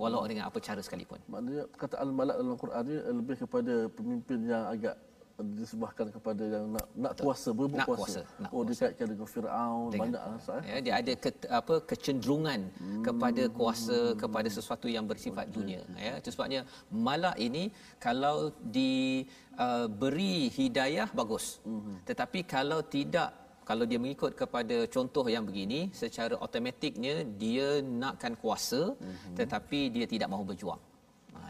[0.00, 0.30] walau hmm.
[0.30, 1.20] dengan apa cara sekalipun.
[1.32, 4.96] Maknanya kata al-malak dalam Quran ini lebih kepada pemimpin yang agak
[5.40, 8.20] disebahkan kepada yang nak nak kuasa berebut nak kuasa.
[8.20, 13.02] kuasa nak oh dikaitkan dengan Firaun banyak lah ya dia ada ke, apa kecenderungan hmm.
[13.06, 15.56] kepada kuasa kepada sesuatu yang bersifat okay.
[15.56, 16.60] dunia ya itu sebabnya
[17.08, 17.64] malak ini
[18.06, 18.36] kalau
[18.76, 21.96] diberi uh, hidayah bagus hmm.
[22.08, 23.30] tetapi kalau tidak
[23.70, 29.36] kalau dia mengikut kepada contoh yang begini secara automatiknya dia nakkan kuasa hmm.
[29.38, 30.82] tetapi dia tidak mahu berjuang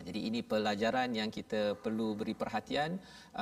[0.07, 2.91] jadi ini pelajaran yang kita perlu beri perhatian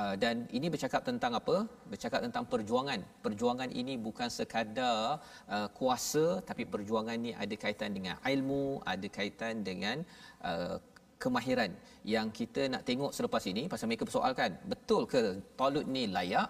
[0.01, 1.55] uh, dan ini bercakap tentang apa?
[1.91, 2.99] Bercakap tentang perjuangan.
[3.25, 5.17] Perjuangan ini bukan sekadar
[5.55, 9.97] uh, kuasa tapi perjuangan ini ada kaitan dengan ilmu, ada kaitan dengan
[10.45, 10.77] uh,
[11.23, 11.71] kemahiran
[12.13, 13.65] yang kita nak tengok selepas ini.
[13.73, 15.21] Pasal mereka persoalkan betul ke
[15.57, 16.49] Talut ni layak?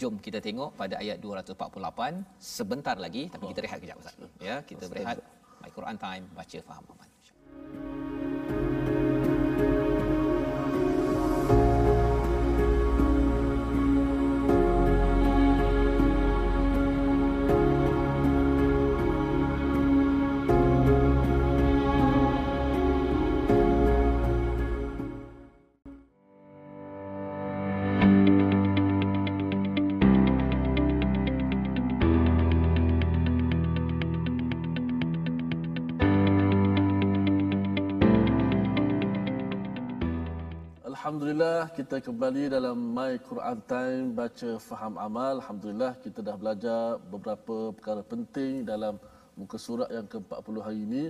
[0.00, 4.16] Jom kita tengok pada ayat 248 sebentar lagi tapi kita rehat kejap Ustaz.
[4.48, 5.18] Ya kita berehat.
[5.60, 8.29] My Quran time baca faham aman
[41.40, 45.40] Alhamdulillah kita kembali dalam My Quran Time baca faham amal.
[45.40, 49.00] Alhamdulillah kita dah belajar beberapa perkara penting dalam
[49.40, 51.04] muka surat yang ke-40 hari ini.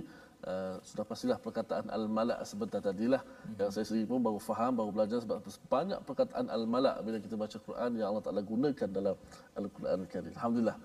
[0.47, 3.59] Uh, sudah pastilah perkataan al-malak sebentar tadilah hmm.
[3.59, 7.57] yang saya sendiri pun baru faham baru belajar sebab banyak perkataan al-malak bila kita baca
[7.67, 9.15] Quran yang Allah Taala gunakan dalam
[9.59, 10.33] al-Quran Al-Karim.
[10.39, 10.77] Alhamdulillah.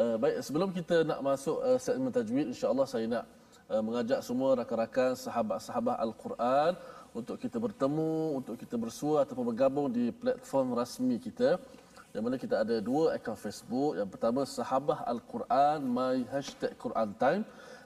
[0.00, 3.24] Uh, baik sebelum kita nak masuk uh, segmen tajwid insya-Allah saya nak
[3.68, 6.72] uh, mengajak semua rakan-rakan sahabat-sahabat al-Quran
[7.16, 11.60] untuk kita bertemu, untuk kita bersua ataupun bergabung di platform rasmi kita.
[12.16, 14.00] Yang mana kita ada dua akaun Facebook.
[14.00, 17.42] Yang pertama Sahabah Al-Quran My Hashtag Quran Time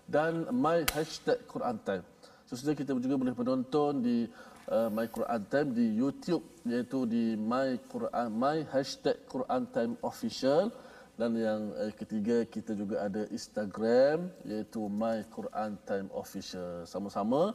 [0.06, 2.04] dan My Hashtag Quran Time.
[2.46, 4.30] Sesudah kita juga boleh menonton di
[4.70, 10.70] uh, My Quran Time di YouTube iaitu di My Quran My Hashtag Quran Time Official
[11.18, 16.87] dan yang uh, ketiga kita juga ada Instagram iaitu My Quran Time Official.
[16.88, 17.52] Sama-sama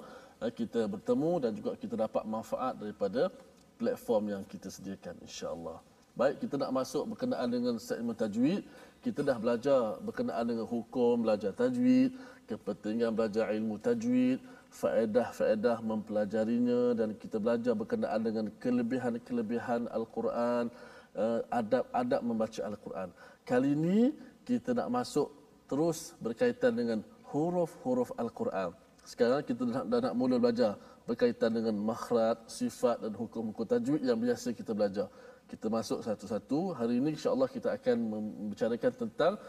[0.53, 3.33] kita bertemu dan juga kita dapat manfaat daripada
[3.77, 5.81] platform yang kita sediakan insya-Allah.
[6.17, 8.65] Baik, kita nak masuk berkenaan dengan segmen tajwid.
[9.05, 12.09] Kita dah belajar berkenaan dengan hukum belajar tajwid,
[12.49, 14.41] kepentingan belajar ilmu tajwid,
[14.73, 20.73] faedah-faedah mempelajarinya dan kita belajar berkenaan dengan kelebihan-kelebihan Al-Quran,
[21.13, 23.09] eh, adab-adab membaca Al-Quran.
[23.45, 24.09] Kali ini
[24.41, 25.29] kita nak masuk
[25.69, 28.73] terus berkaitan dengan huruf-huruf Al-Quran.
[29.07, 30.75] Sekarang kita dah, dah nak mula belajar
[31.07, 35.07] berkaitan dengan makhraj, sifat dan hukum-hukum tajwid yang biasa kita belajar.
[35.47, 36.75] Kita masuk satu-satu.
[36.75, 39.39] Hari ini insya-Allah kita akan membicarakan tentang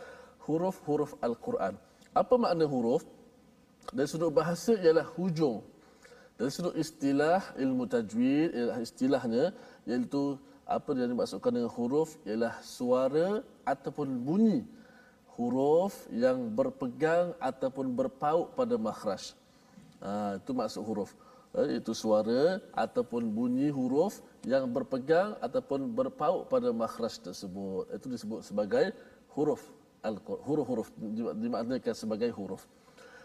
[0.47, 1.75] huruf-huruf Al-Quran.
[2.14, 3.03] Apa makna huruf?
[3.90, 5.66] Dari sudut bahasa ialah hujung.
[6.38, 9.51] Dari sudut istilah ilmu tajwid ialah istilahnya
[9.90, 10.38] iaitu
[10.71, 14.62] apa yang dimaksudkan dengan huruf ialah suara ataupun bunyi
[15.35, 19.35] huruf yang berpegang ataupun berpaut pada makhraj.
[20.03, 21.11] Ha, itu maksud huruf.
[21.57, 27.89] Ha, itu suara ataupun bunyi huruf yang berpegang ataupun berpaut pada makhraj tersebut.
[27.91, 28.95] Itu disebut sebagai
[29.35, 29.63] huruf
[30.05, 30.43] Al-Quran.
[30.47, 30.89] Huruf-huruf
[31.43, 32.69] dimaknakan sebagai huruf.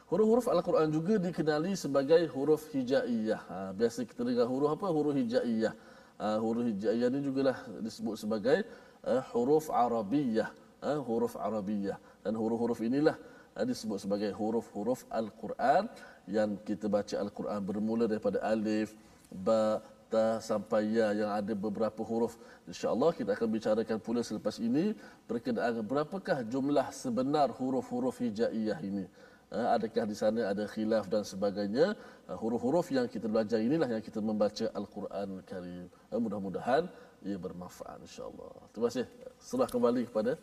[0.09, 3.41] Huruf-huruf Al-Quran juga dikenali sebagai huruf hijaiyah.
[3.49, 4.87] Ha, biasa kita dengar huruf apa?
[4.89, 5.73] Huruf hijaiyah.
[6.21, 8.61] Ha, huruf hijaiyah ini juga disebut sebagai
[9.07, 10.49] uh, huruf Arabiyah.
[10.85, 11.97] Ha, huruf Arabiyah.
[12.21, 13.17] Dan huruf-huruf inilah
[13.57, 15.89] uh, disebut sebagai huruf-huruf Al-Quran
[16.27, 18.95] yang kita baca Al-Quran bermula daripada alif,
[19.31, 19.83] ba,
[20.13, 22.37] ta sampai ya yang ada beberapa huruf.
[22.69, 24.93] Insya-Allah kita akan bicarakan pula selepas ini
[25.25, 29.05] berkenaan berapakah jumlah sebenar huruf-huruf hijaiyah ini.
[29.53, 31.97] Ha, adakah di sana ada khilaf dan sebagainya.
[32.29, 35.89] Ha, huruf-huruf yang kita belajar inilah yang kita membaca Al-Quran Karim.
[36.09, 36.83] Ha, mudah-mudahan
[37.25, 38.53] ia bermanfaat insya-Allah.
[38.73, 39.05] Terima kasih.
[39.41, 40.37] Serah kembali kepada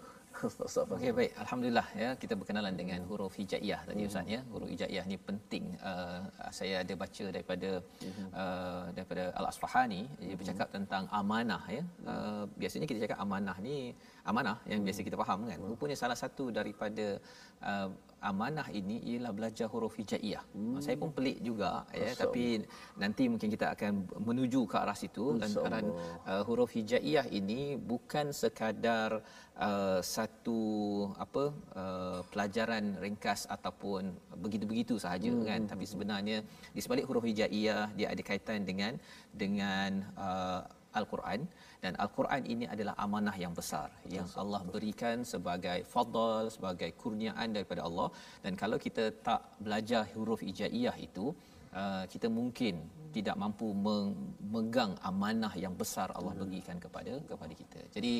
[0.96, 1.32] Okey baik.
[1.42, 4.40] Alhamdulillah ya kita berkenalan dengan huruf hijaiyah tadi ustaz ya.
[4.52, 5.64] Huruf hijaiyah ni penting.
[5.90, 6.20] Uh,
[6.58, 7.70] saya ada baca daripada
[8.32, 10.02] uh, daripada Al-Asfahani.
[10.22, 11.82] Dia bercakap tentang amanah ya.
[12.12, 13.92] Uh, biasanya kita cakap amanah ni
[14.24, 15.58] amanah yang biasa kita faham kan.
[15.60, 17.20] Rupanya salah satu daripada
[17.64, 17.88] uh,
[18.20, 20.44] amanah ini ialah belajar huruf hijaiyah.
[20.52, 20.80] Hmm.
[20.84, 22.44] Saya pun pelik juga ya tapi
[23.02, 23.92] nanti mungkin kita akan
[24.28, 25.86] menuju ke arah situ lantaran
[26.28, 29.24] uh, huruf hijaiyah ini bukan sekadar
[29.56, 30.60] uh, satu
[31.16, 31.44] apa
[31.76, 34.12] uh, pelajaran ringkas ataupun
[34.44, 35.44] begitu-begitu sahaja hmm.
[35.48, 36.38] kan tapi sebenarnya
[36.76, 38.96] di sebalik huruf hijaiyah dia ada kaitan dengan
[39.32, 40.62] dengan uh,
[40.98, 41.40] al-Quran.
[41.82, 47.82] Dan al-Quran ini adalah amanah yang besar yang Allah berikan sebagai fadl sebagai kurniaan daripada
[47.88, 48.08] Allah.
[48.44, 51.26] Dan kalau kita tak belajar huruf hijaiyah itu
[51.74, 52.74] uh, kita mungkin
[53.16, 57.80] tidak mampu memegang amanah yang besar Allah berikan kepada kepada kita.
[57.94, 58.12] Jadi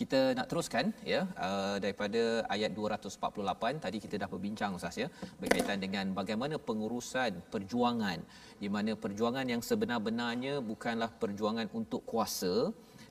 [0.00, 2.22] kita nak teruskan ya uh, daripada
[2.54, 5.08] ayat 248 tadi kita dah berbincang Ustaz ya
[5.40, 8.20] berkaitan dengan bagaimana pengurusan perjuangan
[8.62, 12.54] di mana perjuangan yang sebenar-benarnya bukanlah perjuangan untuk kuasa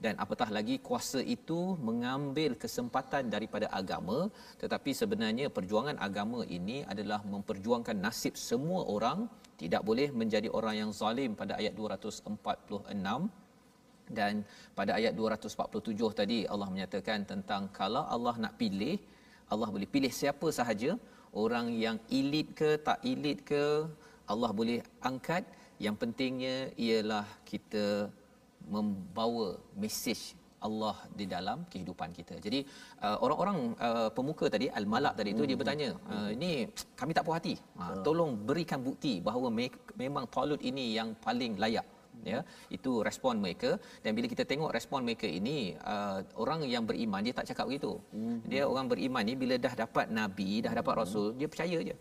[0.03, 4.19] dan apatah lagi kuasa itu mengambil kesempatan daripada agama
[4.61, 9.19] tetapi sebenarnya perjuangan agama ini adalah memperjuangkan nasib semua orang
[9.61, 12.89] tidak boleh menjadi orang yang zalim pada ayat 246
[14.17, 14.33] dan
[14.77, 18.95] pada ayat 247 tadi Allah menyatakan tentang kalau Allah nak pilih
[19.53, 20.91] Allah boleh pilih siapa sahaja.
[21.43, 23.63] Orang yang elit ke tak elit ke
[24.31, 25.43] Allah boleh angkat.
[25.85, 27.85] Yang pentingnya ialah kita
[28.73, 30.21] membawa mesej
[30.67, 32.35] Allah di dalam kehidupan kita.
[32.45, 32.59] Jadi
[33.05, 35.49] uh, orang-orang uh, pemuka tadi al-malak tadi itu hmm.
[35.49, 36.51] dia bertanya, uh, ini
[36.99, 37.55] kami tak puas hati.
[37.79, 41.87] Ha, tolong berikan bukti bahawa me- memang Talut ini yang paling layak.
[42.19, 47.23] Ya, itu respon mereka dan bila kita tengok respon mereka ini uh, orang yang beriman
[47.23, 47.95] dia tak cakap begitu.
[48.11, 48.43] Hmm.
[48.51, 51.01] Dia orang beriman ni bila dah dapat nabi, dah dapat hmm.
[51.01, 51.95] rasul, dia percaya je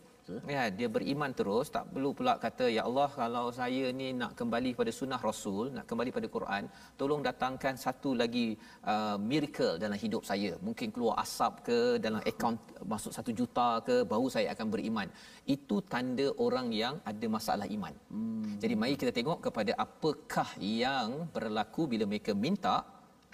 [0.55, 1.67] ya dia beriman terus.
[1.77, 5.87] Tak perlu pula kata ya Allah kalau saya ni nak kembali pada sunnah rasul nak
[5.91, 6.65] kembali pada Quran
[7.01, 8.47] tolong datangkan satu lagi
[8.93, 10.53] uh, miracle dalam hidup saya.
[10.67, 12.59] Mungkin keluar asap ke dalam akaun
[12.93, 15.09] masuk satu juta ke baru saya akan beriman.
[15.57, 17.95] Itu tanda orang yang ada masalah iman.
[18.13, 18.45] Hmm.
[18.63, 22.77] jadi mari kita tengok kepada apakah yang berlaku bila mereka minta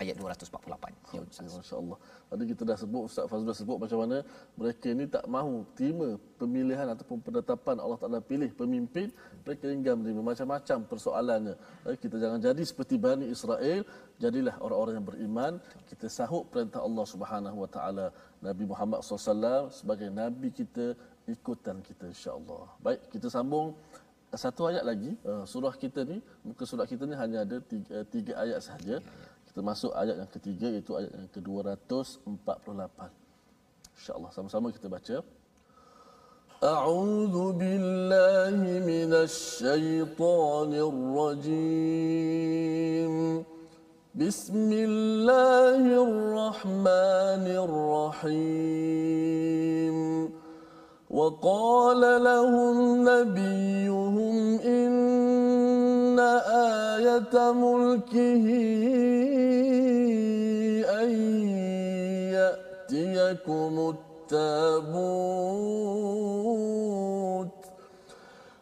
[0.03, 1.15] ayat 248.
[1.15, 1.99] Ya, Masya-Allah.
[2.31, 4.17] Tadi kita dah sebut Ustaz Fazrul dah sebut macam mana
[4.59, 6.09] mereka ni tak mahu terima
[6.41, 9.09] pemilihan ataupun penetapan Allah Taala pilih pemimpin,
[9.47, 11.55] mereka enggan menerima macam-macam persoalannya.
[11.87, 13.81] Eh, kita jangan jadi seperti Bani Israel,
[14.19, 15.53] jadilah orang-orang yang beriman,
[15.91, 18.07] kita sahut perintah Allah Subhanahu Wa Taala.
[18.43, 20.93] Nabi Muhammad SAW sebagai nabi kita
[21.25, 22.69] ikutan kita insya-Allah.
[22.85, 23.73] Baik, kita sambung
[24.43, 28.33] satu ayat lagi uh, surah kita ni muka surah kita ni hanya ada tiga, tiga
[28.45, 28.97] ayat sahaja
[29.54, 33.00] termasuk ayat yang ketiga iaitu ayat yang ke-248
[33.98, 35.24] insyaallah sama-sama kita baca
[36.60, 40.72] أعوذ بالله من الشيطان
[41.56, 43.14] الرجيم
[44.12, 47.46] بسم الله الرحمن
[48.28, 49.96] الرحيم
[51.10, 52.76] وقال لهم
[53.10, 54.92] نبيهم إن
[56.97, 58.47] آية ملكه
[62.33, 65.05] يأتيكم التابوت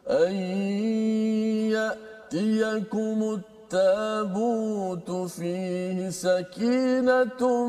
[0.07, 0.33] أن
[1.71, 3.52] يأتيكم التابوت.
[5.43, 7.65] فيه سكينة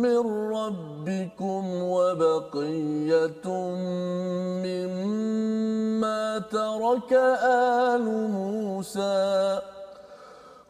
[0.00, 0.22] من
[0.54, 3.46] ربكم وبقية
[4.64, 7.12] مما ترك
[7.92, 9.60] آل موسى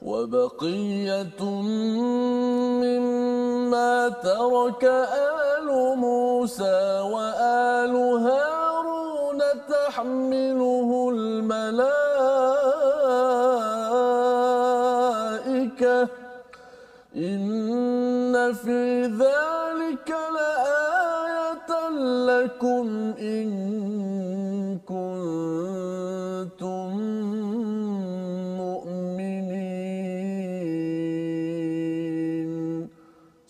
[0.03, 1.43] وبقية
[2.83, 7.95] مما ترك آل موسى وآل
[8.27, 12.15] هارون تحمله الملائكة
[17.17, 21.71] إن في ذلك لآية
[22.29, 23.75] لكم إن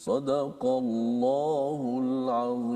[0.05, 2.74] صدق الله العظيم.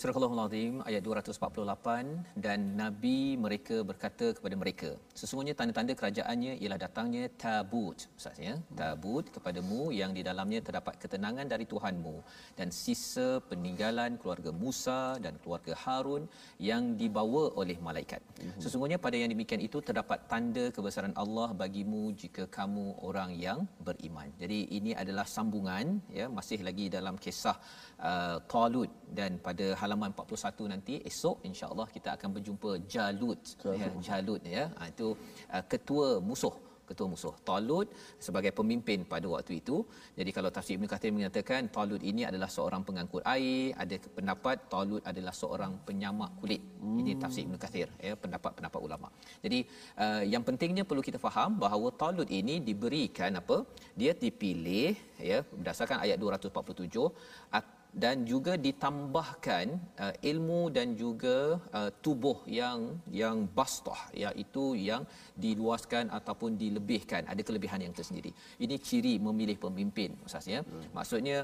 [0.00, 4.90] Surah Al-Azim ayat 248 dan nabi mereka berkata kepada mereka
[5.20, 11.66] sesungguhnya tanda-tanda kerajaannya ialah datangnya tabut maksudnya tabut kepadamu yang di dalamnya terdapat ketenangan dari
[11.72, 12.14] Tuhanmu
[12.60, 16.24] dan sisa peninggalan keluarga Musa dan keluarga Harun
[16.70, 18.22] yang dibawa oleh malaikat.
[18.40, 18.56] Mhm.
[18.64, 24.32] sesungguhnya pada yang demikian itu terdapat tanda kebesaran Allah bagimu jika kamu orang yang beriman.
[24.40, 27.56] Jadi ini adalah sambungan ya masih lagi dalam kisah
[28.10, 28.90] uh, Talut
[29.20, 33.40] dan pada hal halaman 41 nanti esok insya-Allah kita akan berjumpa Jalut.
[33.82, 34.64] Ya Jalut ya.
[34.78, 35.08] Ha, itu
[35.54, 36.54] uh, ketua musuh
[36.90, 37.88] ketua musuh Talut
[38.26, 39.76] sebagai pemimpin pada waktu itu.
[40.18, 45.02] Jadi kalau tafsir Ibn Kathir mengatakan Talut ini adalah seorang pengangkut air ada pendapat Talut
[45.10, 46.62] adalah seorang penyamak kulit.
[46.82, 46.98] Hmm.
[47.00, 49.10] ini tafsir Ibn Kathir ya pendapat-pendapat ulama.
[49.44, 49.58] Jadi
[50.04, 53.58] uh, yang pentingnya perlu kita faham bahawa Talut ini diberikan apa?
[54.00, 54.90] Dia dipilih
[55.30, 59.66] ya berdasarkan ayat 247 dan juga ditambahkan
[59.98, 65.02] uh, ilmu dan juga uh, tubuh yang yang bastah iaitu yang
[65.34, 67.26] diluaskan ataupun dilebihkan.
[67.26, 68.30] Ada kelebihan yang tersendiri.
[68.62, 70.94] Ini ciri memilih pemimpin maksudnya hmm.
[70.94, 71.38] maksudnya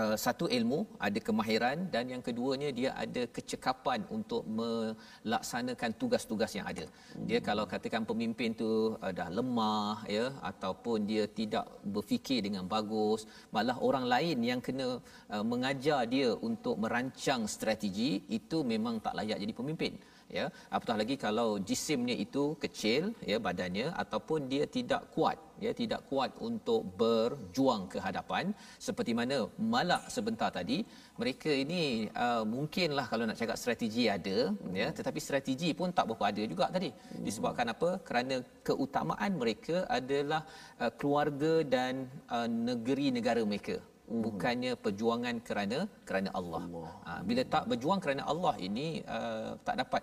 [0.00, 6.66] uh, satu ilmu ada kemahiran dan yang keduanya dia ada kecekapan untuk melaksanakan tugas-tugas yang
[6.72, 6.84] ada.
[6.86, 7.26] Hmm.
[7.28, 13.28] Dia kalau katakan pemimpin tu uh, dah lemah ya ataupun dia tidak berfikir dengan bagus,
[13.54, 14.88] malah orang lain yang kena
[15.34, 19.94] uh, mengajar dia untuk merancang strategi itu memang tak layak jadi pemimpin
[20.38, 20.46] ya.
[20.76, 26.30] Apatah lagi kalau jisimnya itu kecil ya badannya ataupun dia tidak kuat ya tidak kuat
[26.48, 28.44] untuk berjuang ke hadapan.
[28.86, 29.36] Seperti mana
[29.74, 30.78] malak sebentar tadi
[31.20, 31.82] mereka ini
[32.24, 34.38] uh, mungkinlah kalau nak cakap strategi ada
[34.80, 36.90] ya tetapi strategi pun tak berapa ada juga tadi.
[37.28, 37.90] Disebabkan apa?
[38.08, 38.36] Kerana
[38.68, 40.42] keutamaan mereka adalah
[40.82, 41.94] uh, keluarga dan
[42.36, 43.76] uh, negeri negara mereka.
[44.24, 45.78] Bukannya perjuangan kerana
[46.08, 46.62] kerana Allah.
[46.68, 46.90] Allah.
[47.06, 50.02] Ha, bila tak berjuang kerana Allah ini uh, tak dapat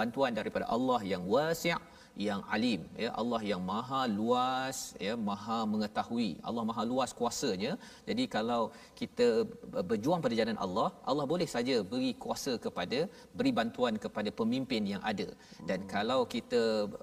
[0.00, 1.74] bantuan daripada Allah yang wasi'
[2.26, 3.10] yang alim ya.
[3.20, 6.30] Allah yang maha luas ya maha mengetahui.
[6.48, 7.72] Allah maha luas kuasanya.
[8.08, 8.62] Jadi kalau
[9.00, 9.26] kita
[9.90, 12.98] berjuang pada jalan Allah Allah boleh saja beri kuasa kepada
[13.38, 15.28] beri bantuan kepada pemimpin yang ada.
[15.70, 15.90] Dan hmm.
[15.94, 16.62] kalau kita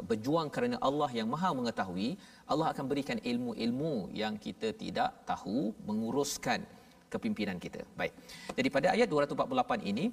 [0.09, 2.09] berjuang kerana Allah yang maha mengetahui
[2.51, 6.63] Allah akan berikan ilmu-ilmu yang kita tidak tahu menguruskan
[7.13, 7.83] kepimpinan kita.
[7.99, 8.15] Baik.
[8.57, 10.05] Jadi pada ayat 248 ini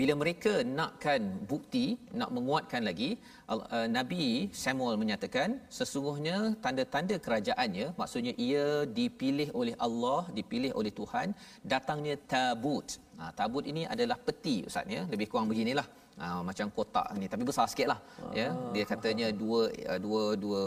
[0.00, 1.84] bila mereka nakkan bukti
[2.20, 3.10] nak menguatkan lagi
[3.54, 4.24] uh, Nabi
[4.64, 8.66] Samuel menyatakan sesungguhnya tanda-tanda kerajaannya maksudnya ia
[8.98, 11.28] dipilih oleh Allah dipilih oleh Tuhan
[11.74, 12.88] datangnya tabut.
[13.18, 15.02] Ha, tabut ini adalah peti ustaz ya.
[15.12, 15.86] Lebih kurang beginilah.
[16.20, 18.00] Ha, macam kotak ni tapi besar sikitlah
[18.40, 18.48] ya.
[18.74, 19.60] Dia katanya dua
[19.92, 20.62] uh, dua dua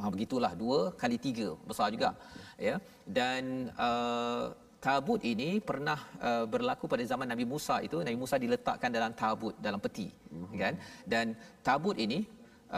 [0.00, 2.10] ha, begitulah dua kali tiga besar juga
[2.68, 2.76] ya.
[3.18, 4.44] Dan uh,
[4.86, 8.00] tabut ini pernah uh, berlaku pada zaman Nabi Musa itu.
[8.06, 10.58] Nabi Musa diletakkan dalam tabut dalam peti mm-hmm.
[10.62, 10.74] kan?
[11.12, 11.26] Dan
[11.68, 12.18] tabut ini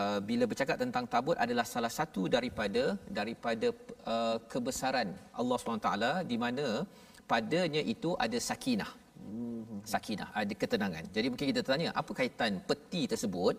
[0.01, 2.85] uh, bila bercakap tentang tabut adalah salah satu daripada
[3.19, 3.71] daripada
[4.15, 5.93] uh, kebesaran Allah SWT
[6.33, 6.67] di mana
[7.33, 8.93] padanya itu ada sakinah.
[9.23, 9.81] Mm-hmm.
[9.93, 11.05] sakinah ada ketenangan.
[11.15, 13.55] Jadi mungkin kita tanya apa kaitan peti tersebut?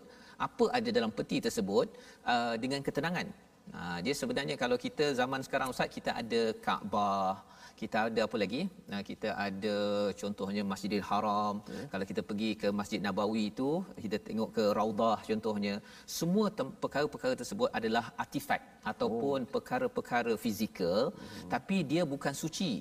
[0.46, 1.88] Apa ada dalam peti tersebut
[2.32, 3.26] uh, dengan ketenangan?
[3.72, 7.40] Uh, dia sebenarnya kalau kita zaman sekarang ustaz kita ada Kaabah
[7.80, 8.62] kita ada apa lagi
[8.92, 9.76] nah kita ada
[10.20, 11.86] contohnya Masjidil Haram yeah.
[11.92, 13.70] kalau kita pergi ke Masjid Nabawi itu
[14.04, 15.74] kita tengok ke Raudah contohnya
[16.18, 16.46] semua
[16.84, 18.62] perkara-perkara tersebut adalah artifak
[18.92, 19.50] ataupun oh.
[19.54, 21.48] perkara-perkara fizikal mm-hmm.
[21.54, 22.72] tapi dia bukan suci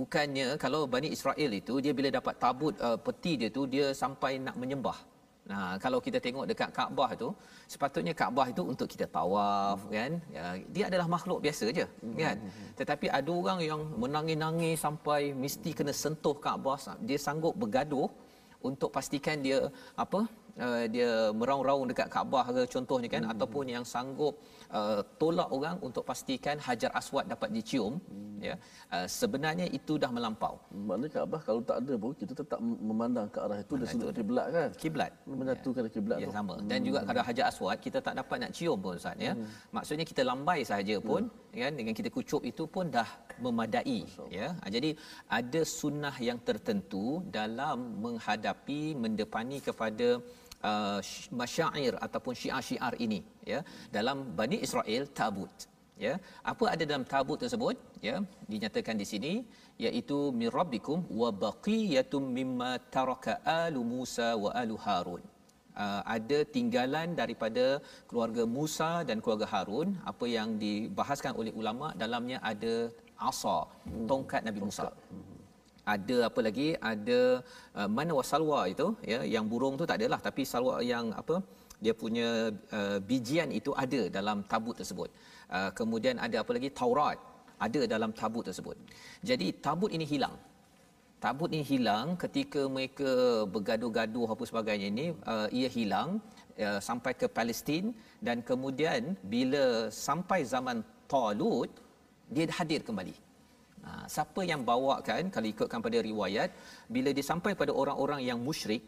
[0.00, 4.32] bukannya kalau Bani Israel itu dia bila dapat tabut uh, peti dia tu dia sampai
[4.46, 4.98] nak menyembah
[5.42, 7.34] Nah, kalau kita tengok dekat Kaabah tu,
[7.66, 9.90] sepatutnya Kaabah itu untuk kita tawaf hmm.
[9.90, 10.12] kan.
[10.30, 12.14] Ya, dia adalah makhluk biasa je hmm.
[12.14, 12.36] kan.
[12.78, 18.06] Tetapi ada orang yang menangis-nangis sampai mesti kena sentuh Kaabah, dia sanggup bergaduh
[18.62, 19.66] untuk pastikan dia
[19.98, 20.30] apa?
[20.52, 23.32] Uh, dia meraung-raung dekat Kaabah ke contohnya kan hmm.
[23.34, 24.61] ataupun yang sanggup uh,
[25.20, 28.40] tolak orang untuk pastikan Hajar Aswad dapat dicium hmm.
[28.46, 28.54] ya
[28.94, 30.54] uh, sebenarnya itu dah melampau
[30.88, 34.46] maknanya Kaabah kalau tak ada pun kita tetap memandang ke arah itu dan sudut kiblat
[34.56, 35.10] kan kiblat
[35.40, 35.90] menyatukan ya.
[35.96, 36.86] kiblat ya, sama dan hmm.
[36.88, 39.48] juga kalau Hajar Aswad kita tak dapat nak cium pun Ustaz ya hmm.
[39.76, 41.60] maksudnya kita lambai saja pun hmm.
[41.62, 43.08] kan dengan kita kucup itu pun dah
[43.44, 44.00] memadai
[44.38, 44.90] ya uh, jadi
[45.38, 50.08] ada sunnah yang tertentu dalam menghadapi mendepani kepada
[50.70, 51.00] uh,
[51.40, 53.20] masyair ataupun syiar-syiar ini
[53.52, 53.60] ya
[53.96, 55.54] dalam Bani Israel tabut
[56.06, 56.14] ya.
[56.52, 57.76] Apa ada dalam tabut tersebut?
[58.08, 58.16] Ya
[58.52, 59.32] dinyatakan di sini
[59.86, 65.22] iaitu mirabbikum wa baqiyatum mimma taraka alu Musa wa alu Harun.
[65.82, 67.66] Uh, ada tinggalan daripada
[68.08, 69.88] keluarga Musa dan keluarga Harun.
[70.12, 72.74] Apa yang dibahaskan oleh ulama dalamnya ada
[73.30, 73.58] asa
[74.10, 74.88] tongkat Nabi Musa
[75.94, 76.68] ada apa lagi?
[76.92, 77.20] Ada
[77.78, 81.42] uh, mana wasalwa itu ya yang burung tu tak adalah tapi salwa yang apa
[81.82, 82.28] dia punya
[82.78, 85.10] uh, bijian itu ada dalam tabut tersebut.
[85.50, 86.70] Uh, kemudian ada apa lagi?
[86.70, 87.18] Taurat
[87.66, 88.76] ada dalam tabut tersebut.
[89.22, 90.34] Jadi tabut ini hilang.
[91.22, 93.10] Tabut ini hilang ketika mereka
[93.54, 96.18] bergaduh-gaduh apa sebagainya ini uh, ia hilang
[96.58, 97.94] uh, sampai ke Palestin.
[98.26, 99.64] Dan kemudian bila
[100.06, 101.70] sampai zaman Talut
[102.34, 103.14] dia hadir kembali
[103.82, 106.50] Ha, siapa yang bawakan kalau ikutkan pada riwayat
[106.94, 108.82] bila dia sampai pada orang-orang yang musyrik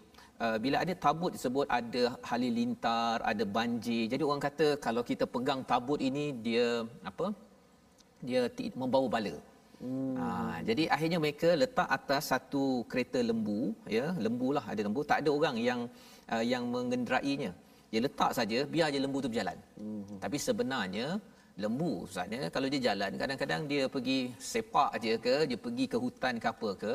[0.45, 4.05] uh, bila ada tabut tersebut ada halilintar, ada banjir.
[4.13, 6.67] Jadi orang kata kalau kita pegang tabut ini dia
[7.11, 7.27] apa?
[8.29, 8.43] Dia
[8.83, 9.35] membawa bala.
[9.85, 10.17] Hmm.
[10.17, 10.27] Ha,
[10.69, 13.61] jadi akhirnya mereka letak atas satu kereta lembu,
[13.97, 15.81] ya, lembu lah ada lembu, tak ada orang yang
[16.33, 17.51] uh, yang mengenderainya.
[17.93, 19.59] Dia letak saja biar je lembu tu berjalan.
[19.79, 20.19] Hmm.
[20.23, 21.07] Tapi sebenarnya
[21.63, 24.19] lembu ustaznya kalau dia jalan kadang-kadang dia pergi
[24.53, 26.93] sepak aja ke, dia pergi ke hutan ke apa ke,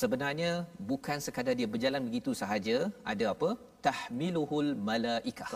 [0.00, 0.50] sebenarnya
[0.90, 2.76] bukan sekadar dia berjalan begitu sahaja,
[3.12, 3.50] ada apa?
[3.86, 5.50] tahmiluhul malaikah.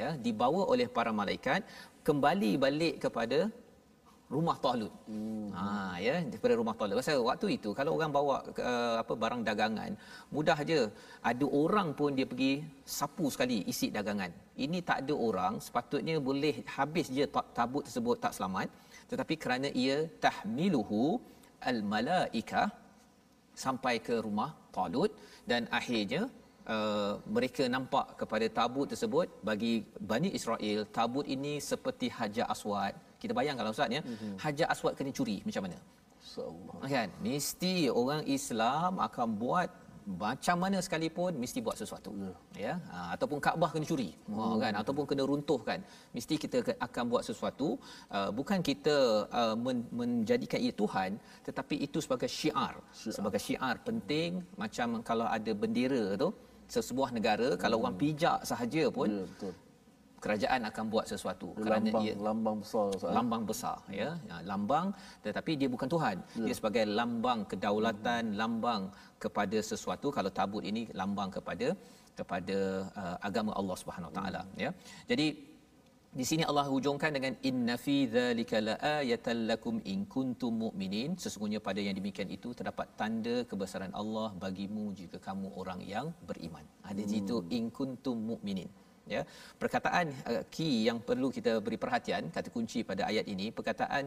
[0.00, 1.60] Ya, dibawa oleh para malaikat
[2.08, 3.38] kembali balik kepada
[4.34, 4.92] rumah Talut.
[5.10, 5.48] Hmm.
[5.56, 5.66] Ha
[6.06, 6.98] ya daripada rumah Talut.
[7.00, 8.36] Pasal waktu itu kalau orang bawa
[8.70, 9.92] uh, apa barang dagangan,
[10.34, 10.78] mudah aja
[11.30, 12.52] ada orang pun dia pergi
[12.98, 14.32] sapu sekali isi dagangan.
[14.64, 17.26] Ini tak ada orang, sepatutnya boleh habis je
[17.58, 18.68] tabut tersebut tak selamat,
[19.10, 21.02] tetapi kerana ia tahmiluhu
[21.70, 22.64] al malaika
[23.64, 25.12] sampai ke rumah Talut
[25.52, 26.24] dan akhirnya
[26.74, 32.90] Uh, mereka nampak kepada tabut tersebut bagi Bani Israel tabut ini seperti Hajar Aswad
[33.22, 34.02] kita bayangkan Ustaz ya.
[34.02, 34.34] Mm-hmm.
[34.42, 35.78] Hajar Aswad kena curi macam mana?
[36.26, 36.76] Insyaallah.
[36.94, 37.08] Kan?
[37.26, 39.70] Mesti orang Islam akan buat
[40.06, 42.10] macam mana sekalipun mesti buat sesuatu.
[42.14, 42.34] Yeah.
[42.54, 42.74] ya?
[42.94, 44.10] Ha, ataupun Kaabah kena curi.
[44.30, 44.38] Hmm.
[44.38, 44.72] ha, kan?
[44.80, 45.82] Ataupun kena runtuhkan
[46.16, 47.68] mesti kita akan buat sesuatu.
[48.16, 53.14] Uh, bukan kita uh, men- menjadikan ia tuhan tetapi itu sebagai syiar, syiar.
[53.18, 54.30] Sebagai syiar penting
[54.62, 56.30] macam kalau ada bendera tu
[56.74, 57.60] sesebuah negara hmm.
[57.62, 59.54] kalau orang pijak sahaja pun yeah, betul
[60.24, 63.14] kerajaan akan buat sesuatu lambang, kerana ia lambang besar sahaja.
[63.16, 64.10] lambang besar ya.
[64.30, 64.86] ya lambang
[65.26, 66.46] tetapi dia bukan tuhan ya.
[66.46, 68.38] dia sebagai lambang kedaulatan hmm.
[68.40, 68.82] lambang
[69.24, 71.68] kepada sesuatu kalau tabut ini lambang kepada
[72.18, 72.58] kepada
[73.00, 74.56] uh, agama Allah Subhanahu taala hmm.
[74.64, 74.70] ya
[75.10, 75.26] jadi
[76.18, 81.80] di sini Allah hujungkan dengan inna fi dzalika laayatan lakum in kuntum mu'minin sesungguhnya pada
[81.86, 87.10] yang demikian itu terdapat tanda kebesaran Allah bagimu jika kamu orang yang beriman ada hmm.
[87.12, 88.70] situ in kuntum mu'minin
[89.14, 89.22] ya
[89.62, 94.04] perkataan uh, key yang perlu kita beri perhatian kata kunci pada ayat ini perkataan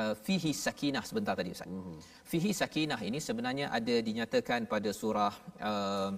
[0.00, 1.70] uh, fihi sakinah sebentar tadi ustaz.
[1.70, 1.98] Mm-hmm.
[2.30, 5.34] fihi sakinah ini sebenarnya ada dinyatakan pada surah
[5.70, 6.10] uh,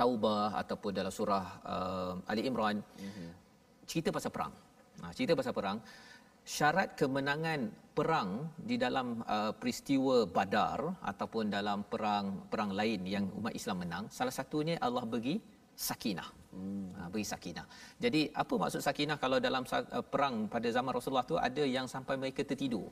[0.00, 2.78] taubah ataupun dalam surah uh, ali imran.
[2.78, 3.30] Mm-hmm.
[3.90, 4.52] cerita pasal perang.
[5.02, 5.78] Ha, cerita pasal perang.
[6.42, 7.60] Syarat kemenangan
[7.96, 10.80] perang di dalam uh, peristiwa badar
[11.10, 15.36] ataupun dalam perang perang lain yang umat Islam menang salah satunya Allah bagi
[15.88, 16.92] sakinah Hmm.
[16.96, 17.66] Ha, beri sakinah.
[18.04, 22.14] Jadi apa maksud sakinah kalau dalam uh, perang pada zaman Rasulullah tu ada yang sampai
[22.20, 22.88] mereka tertidur.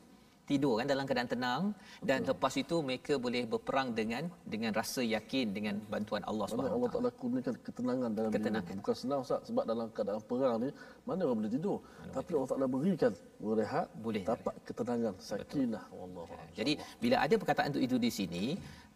[0.50, 1.62] Tidur kan dalam keadaan tenang
[2.02, 2.30] dan Betul.
[2.34, 7.11] lepas itu mereka boleh berperang dengan dengan rasa yakin dengan bantuan Allah Subhanahu Allah Taala
[7.20, 8.66] kurniakan ketenangan dalam ketenangan.
[8.66, 8.80] diri.
[8.82, 10.70] Bukan senang Ustaz sebab dalam keadaan perang ni
[11.06, 11.78] mana orang boleh tidur.
[11.78, 16.34] Mana Tapi Allah Taala berikan berehat boleh dapat ketenangan sakinah wallahu.
[16.58, 18.44] Jadi bila ada perkataan itu di sini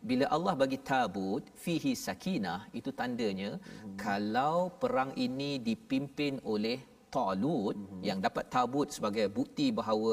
[0.09, 3.97] bila Allah bagi tabut fihi sakinah itu tandanya hmm.
[4.05, 6.79] kalau perang ini dipimpin oleh
[7.15, 8.03] Talut hmm.
[8.09, 10.13] yang dapat tabut sebagai bukti bahawa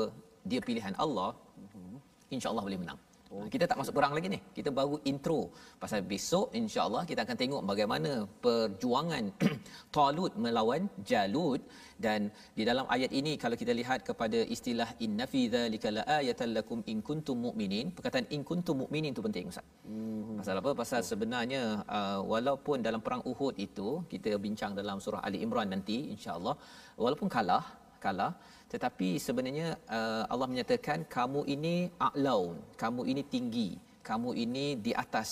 [0.49, 1.95] dia pilihan Allah hmm.
[2.33, 2.99] insya-Allah boleh menang.
[3.31, 3.47] Oh.
[3.53, 4.39] Kita tak masuk perang lagi ni.
[4.57, 5.39] Kita baru intro.
[5.83, 8.11] Pasal besok insya-Allah kita akan tengok bagaimana
[8.43, 9.23] perjuangan
[9.95, 11.61] Talut melawan Jalut
[12.05, 12.27] dan
[12.57, 16.99] di dalam ayat ini kalau kita lihat kepada istilah inna fi dzalika laayatan lakum in
[17.09, 17.95] kuntum mu'minin.
[17.97, 19.67] Perkataan in kuntum mu'minin itu penting Ustaz.
[19.87, 20.35] Hmm.
[20.39, 20.71] Pasal apa?
[20.81, 21.63] Pasal sebenarnya
[21.97, 26.55] uh, walaupun dalam perang Uhud itu kita bincang dalam surah Ali Imran nanti insya-Allah
[27.03, 27.63] walaupun kalah
[28.05, 28.31] kalah
[28.71, 29.67] tetapi sebenarnya
[29.97, 31.75] uh, Allah menyatakan kamu ini
[32.07, 33.69] a'laun kamu ini tinggi
[34.09, 35.29] kamu ini di atas.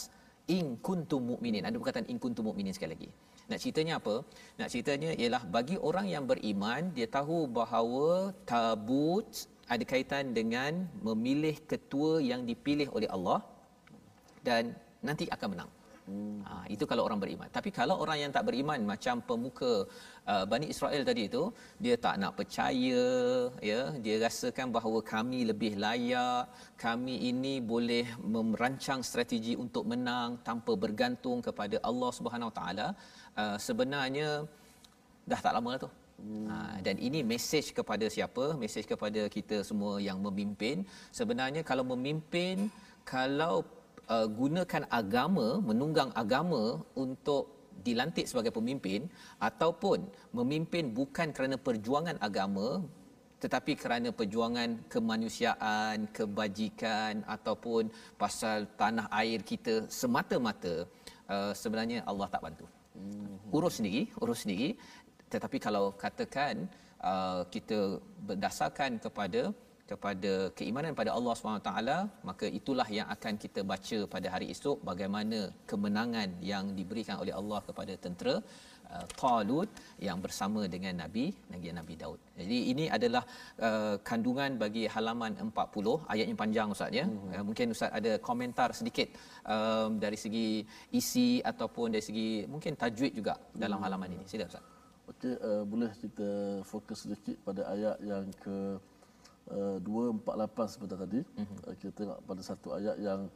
[0.55, 1.63] In kuntum mu'minin.
[1.67, 3.09] Ada perkataan in kuntum mu'minin sekali lagi.
[3.49, 4.15] Nak ceritanya apa?
[4.59, 9.29] Nak ceritanya ialah bagi orang yang beriman dia tahu bahawa tabut
[9.73, 10.73] ada kaitan dengan
[11.07, 13.39] memilih ketua yang dipilih oleh Allah
[14.47, 14.73] dan
[15.07, 15.71] nanti akan menang
[16.10, 16.41] Hmm.
[16.47, 17.47] Ha, itu kalau orang beriman.
[17.57, 19.74] Tapi kalau orang yang tak beriman macam pemuka
[20.32, 21.43] uh, Bani Israel tadi itu,
[21.84, 23.03] dia tak nak percaya,
[23.70, 26.49] ya, dia rasakan bahawa kami lebih layak,
[26.86, 28.05] kami ini boleh
[28.36, 32.88] merancang strategi untuk menang tanpa bergantung kepada Allah Subhanahu taala.
[33.41, 34.30] Uh, sebenarnya
[35.30, 35.91] dah tak lama lah tu.
[36.20, 36.47] Hmm.
[36.49, 36.55] Ha,
[36.86, 38.45] dan ini mesej kepada siapa?
[38.64, 40.78] Mesej kepada kita semua yang memimpin.
[41.20, 42.57] Sebenarnya kalau memimpin,
[43.05, 43.62] kalau
[44.14, 47.43] uh, gunakan agama menunggang agama untuk
[47.88, 49.07] dilantik sebagai pemimpin
[49.39, 50.03] ataupun
[50.36, 52.84] memimpin bukan kerana perjuangan agama
[53.39, 57.88] tetapi kerana perjuangan kemanusiaan, kebajikan ataupun
[58.20, 60.84] pasal tanah air kita semata-mata
[61.32, 62.68] uh, sebenarnya Allah tak bantu.
[62.99, 63.39] Hmm.
[63.55, 64.76] Urus sendiri, urus sendiri.
[65.32, 66.68] Tetapi kalau katakan
[66.99, 69.55] uh, kita berdasarkan kepada
[69.91, 71.71] kepada keimanan pada Allah SWT
[72.29, 75.39] maka itulah yang akan kita baca pada hari esok bagaimana
[75.71, 78.35] kemenangan yang diberikan oleh Allah kepada tentera
[78.93, 79.69] uh, Talut
[80.07, 82.19] yang bersama dengan Nabi Nabi Nabi Daud.
[82.41, 83.23] Jadi ini adalah
[83.67, 87.05] uh, kandungan bagi halaman 40 ayatnya panjang ustaz ya.
[87.05, 87.31] Hmm.
[87.33, 89.09] Uh, mungkin ustaz ada komentar sedikit
[89.55, 90.47] um, dari segi
[90.99, 93.85] isi ataupun dari segi mungkin tajwid juga dalam hmm.
[93.87, 94.25] halaman ini.
[94.33, 94.65] Sila ustaz.
[95.09, 96.29] Okey uh, boleh kita
[96.71, 98.57] fokus sedikit pada ayat yang ke
[99.52, 101.22] uh, 248 sebentar tadi.
[101.38, 101.47] Hmm.
[101.66, 103.30] Uh, kita tengok pada satu ayat yang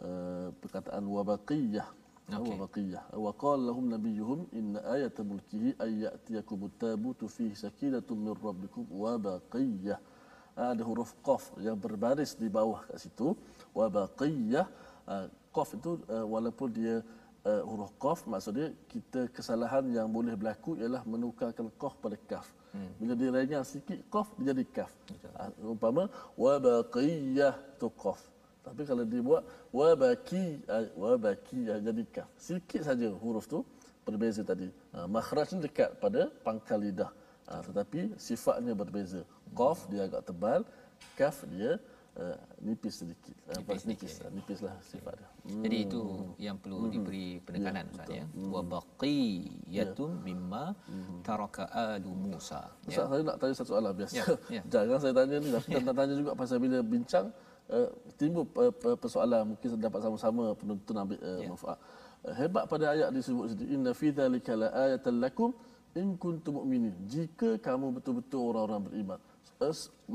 [0.00, 1.88] uh, perkataan wabaqiyah
[2.24, 2.56] Okay.
[2.56, 3.02] Wabaqiyah.
[3.20, 9.20] Wa qala lahum nabiyuhum inna ayata mulkihi ay ya'tiyakum at-tabutu fihi sakinatun min rabbikum wa
[9.20, 10.00] baqiyah.
[10.56, 13.36] Ada huruf qaf yang berbaris di bawah kat situ.
[13.76, 14.64] Wa baqiyah.
[15.52, 17.04] Qaf itu walaupun dia
[17.44, 22.48] uh, huruf qaf maksudnya kita kesalahan yang boleh berlaku ialah menukarkan qaf pada kaf.
[22.48, 22.63] Hmm.
[22.98, 24.92] Bila dia renyah sikit qaf dia jadi kaf.
[25.38, 28.18] Uh, umpama wa baqiyah tu qaf.
[28.64, 32.28] Tapi kalau dibuat wa baki uh, wa baki uh, jadi kaf.
[32.34, 33.62] Sikit saja huruf tu
[34.02, 34.68] berbeza tadi.
[34.90, 37.12] Uh, makhraj ni dekat pada pangkal lidah.
[37.46, 39.22] Uh, tetapi sifatnya berbeza.
[39.52, 40.60] Qaf dia agak tebal,
[41.14, 41.78] kaf dia
[42.18, 43.34] uh, nipis sedikit.
[43.50, 45.28] Uh, nipis, nipis, nipis, lah sifat dia.
[45.50, 45.62] Hmm.
[45.66, 46.02] Jadi itu
[46.38, 46.92] yang perlu hmm.
[46.94, 48.24] diberi penekanan ya, Ustaz ya.
[48.30, 48.50] Hmm.
[48.50, 50.22] Wa baqiyatun ya.
[50.22, 51.18] mimma hmm.
[51.26, 52.70] taraka alu Musa.
[52.86, 53.10] Ustaz ya.
[53.10, 54.14] saya nak tanya satu soalan biasa.
[54.14, 54.24] Ya.
[54.50, 54.62] Ya.
[54.72, 57.26] Jangan saya tanya ni tapi nak tanya juga pasal bila bincang
[57.70, 61.48] uh, timbul uh, persoalan mungkin dapat sama-sama penonton ambil uh, ya.
[61.50, 61.78] manfaat.
[62.24, 65.50] Uh, hebat pada ayat disebut situ inna fi dzalika la ayatan lakum
[65.94, 66.94] in kuntum mu'minin.
[67.06, 69.20] Jika kamu betul-betul orang-orang beriman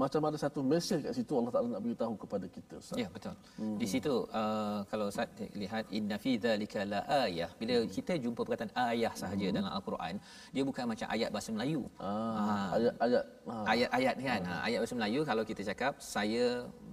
[0.02, 2.98] macam ada satu mesej kat situ Allah Taala nak beritahu kepada kita Ustaz.
[3.02, 3.34] Ya betul.
[3.60, 3.78] Hmm.
[3.82, 5.30] Di situ uh, kalau Ustaz
[5.62, 7.90] lihat inna fi dzalika la ayah bila hmm.
[7.96, 9.56] kita jumpa perkataan ayah sahaja hmm.
[9.58, 10.16] dalam al-Quran
[10.56, 11.82] dia bukan macam ayat bahasa Melayu.
[12.10, 13.24] Ah, ayat ayat
[13.54, 13.66] ah.
[13.74, 14.42] ayat-ayat kan.
[14.52, 14.62] Ah.
[14.68, 16.46] ayat bahasa Melayu kalau kita cakap saya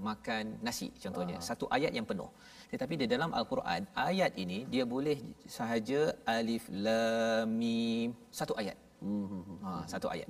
[0.08, 1.44] makan nasi contohnya ah.
[1.48, 2.30] satu ayat yang penuh.
[2.72, 5.18] Tetapi di dalam al-Quran ayat ini dia boleh
[5.58, 6.02] sahaja
[6.38, 8.85] alif lam mim satu ayat.
[9.64, 10.28] Ha, satu ayat.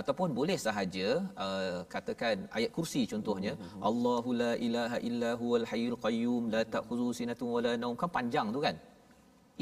[0.00, 1.08] Ataupun boleh sahaja
[1.46, 3.80] uh, katakan ayat kursi contohnya hmm.
[3.90, 8.62] Allahu la ilaha illa huwal hayyul qayyum la ta'khudhu sinatun wala naum kan panjang tu
[8.66, 8.76] kan.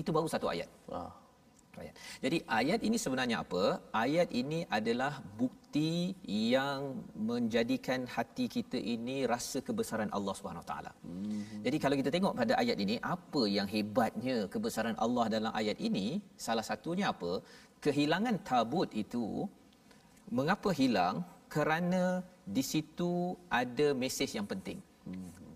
[0.01, 0.71] Itu baru satu ayat.
[1.01, 1.13] Ah.
[1.83, 1.95] Ayat.
[2.25, 3.63] Jadi ayat ini sebenarnya apa?
[4.05, 6.17] Ayat ini adalah bukti
[6.53, 6.81] yang
[7.31, 10.93] menjadikan hati kita ini rasa kebesaran Allah Subhanahu Wa Taala.
[11.05, 11.43] Hmm.
[11.67, 16.07] Jadi kalau kita tengok pada ayat ini, apa yang hebatnya kebesaran Allah dalam ayat ini?
[16.47, 17.33] Salah satunya apa?
[17.85, 19.47] Kehilangan tabut itu
[20.39, 21.25] mengapa hilang?
[21.47, 22.03] Kerana
[22.57, 24.79] di situ ada mesej yang penting.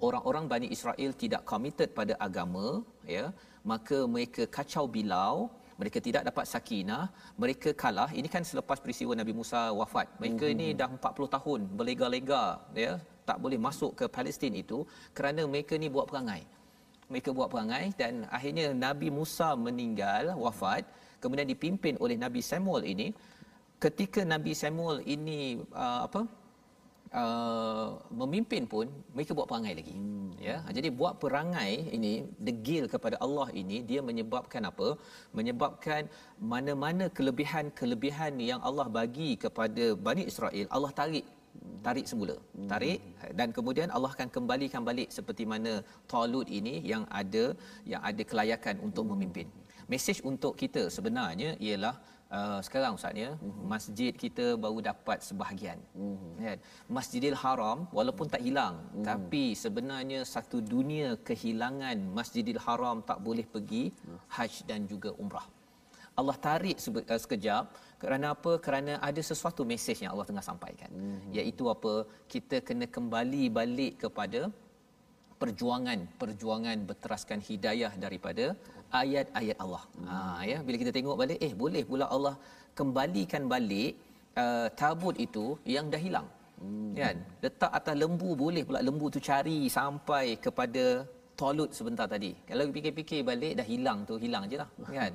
[0.01, 3.35] Orang-orang Bani Israel tidak committed pada agama ya.
[3.61, 5.51] Maka mereka kacau bilau
[5.81, 7.05] mereka tidak dapat sakinah
[7.43, 8.11] mereka kalah.
[8.21, 10.07] Ini kan selepas peristiwa Nabi Musa wafat.
[10.21, 12.45] Mereka ini dah 40 tahun berlega-lega
[12.85, 12.93] ya.
[13.29, 14.79] Tak boleh masuk ke Palestin itu
[15.17, 16.43] kerana mereka ni buat perangai.
[17.13, 20.85] Mereka buat perangai dan akhirnya Nabi Musa meninggal wafat
[21.23, 23.09] kemudian dipimpin oleh Nabi Samuel ini
[23.85, 25.39] ketika Nabi Samuel ini
[25.83, 26.21] uh, apa
[27.21, 27.89] uh,
[28.21, 29.95] memimpin pun mereka buat perangai lagi.
[29.97, 30.29] Hmm.
[30.47, 32.13] ya jadi buat perangai ini
[32.47, 34.89] degil kepada Allah ini dia menyebabkan apa?
[35.39, 36.03] Menyebabkan
[36.53, 41.27] mana-mana kelebihan-kelebihan yang Allah bagi kepada Bani Israel Allah tarik
[41.87, 42.37] tarik semula.
[42.73, 43.01] Tarik
[43.39, 45.73] dan kemudian Allah akan kembalikan balik seperti mana
[46.13, 47.45] Talut ini yang ada
[47.93, 49.49] yang ada kelayakan untuk memimpin
[49.93, 51.95] mesej untuk kita sebenarnya ialah
[52.39, 53.65] uh, sekarang ustaz ya mm-hmm.
[53.73, 56.33] masjid kita baru dapat sebahagian mm-hmm.
[56.47, 56.59] kan
[56.97, 59.07] Masjidil Haram walaupun tak hilang mm-hmm.
[59.11, 64.21] tapi sebenarnya satu dunia kehilangan Masjidil Haram tak boleh pergi mm-hmm.
[64.37, 65.47] haji dan juga umrah
[66.21, 67.65] Allah tarik uh, sekejap
[68.03, 71.31] kerana apa kerana ada sesuatu mesej yang Allah tengah sampaikan mm-hmm.
[71.39, 71.95] iaitu apa
[72.35, 74.43] kita kena kembali balik kepada
[75.43, 78.45] perjuangan perjuangan berteraskan hidayah daripada
[79.03, 79.83] ayat-ayat Allah.
[79.97, 80.09] Hmm.
[80.11, 80.19] Ha
[80.51, 82.35] ya bila kita tengok balik eh boleh pula Allah
[82.79, 83.93] kembalikan balik
[84.43, 86.29] uh, tabut itu yang dah hilang.
[86.61, 86.93] Hmm.
[87.01, 87.17] Kan?
[87.45, 90.85] Letak atas lembu boleh pula lembu tu cari sampai kepada
[91.41, 92.31] Talut sebentar tadi.
[92.49, 95.13] Kalau fikir-fikir balik dah hilang tu hilang je lah kan.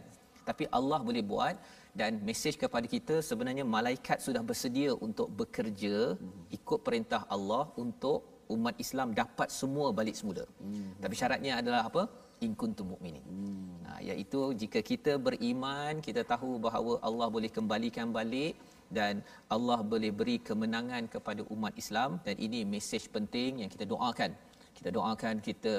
[0.47, 1.55] Tapi Allah boleh buat
[1.99, 6.57] dan mesej kepada kita sebenarnya malaikat sudah bersedia untuk bekerja hmm.
[6.57, 10.45] ikut perintah Allah untuk umat Islam dapat semua balik semula.
[10.61, 10.91] Hmm.
[11.03, 12.03] Tapi syaratnya adalah apa?
[12.45, 13.25] In kuntum mu'minin.
[13.25, 13.67] Hmm.
[13.85, 18.55] Nah, iaitu jika kita beriman, kita tahu bahawa Allah boleh kembalikan balik
[18.97, 19.23] dan
[19.55, 24.31] Allah boleh beri kemenangan kepada umat Islam dan ini mesej penting yang kita doakan.
[24.77, 25.73] Kita doakan kita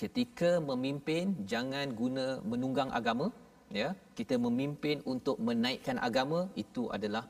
[0.00, 3.26] ketika memimpin jangan guna menunggang agama
[3.80, 3.88] ya.
[4.18, 7.24] Kita memimpin untuk menaikkan agama itu adalah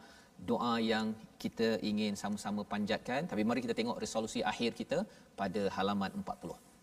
[0.51, 1.15] doa yang
[1.45, 5.01] kita ingin sama-sama panjatkan tapi mari kita tengok resolusi akhir kita
[5.41, 6.75] pada halaman 40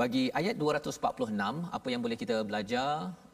[0.00, 2.88] bagi ayat 246 apa yang boleh kita belajar?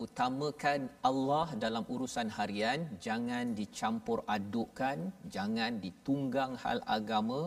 [0.05, 7.41] Utamakan Allah dalam urusan harian jangan dicampur adukkan jangan ditunggang hal agama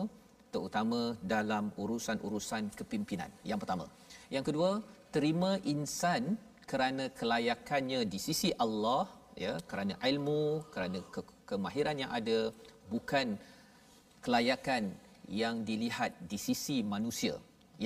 [0.52, 1.00] terutama
[1.34, 3.32] dalam urusan-urusan kepimpinan.
[3.50, 3.86] Yang pertama.
[4.34, 4.70] Yang kedua
[5.16, 6.36] terima insan
[6.70, 9.08] kerana kelayakannya di sisi Allah
[9.44, 12.38] ya kerana ilmu kerana ke- kemahiran yang ada
[12.92, 13.38] bukan
[14.24, 14.92] kelayakan
[15.42, 17.34] yang dilihat di sisi manusia.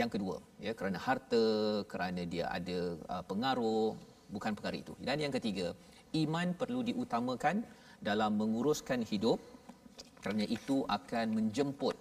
[0.01, 0.37] Yang kedua
[0.67, 1.45] ya kerana harta
[1.93, 2.79] kerana dia ada
[3.15, 3.97] uh, pengaruh
[4.35, 4.95] bukan perkara itu.
[5.07, 5.75] Dan yang ketiga
[6.25, 7.63] iman perlu diutamakan
[8.09, 9.41] dalam menguruskan hidup.
[10.21, 11.97] Kerana itu akan menjemput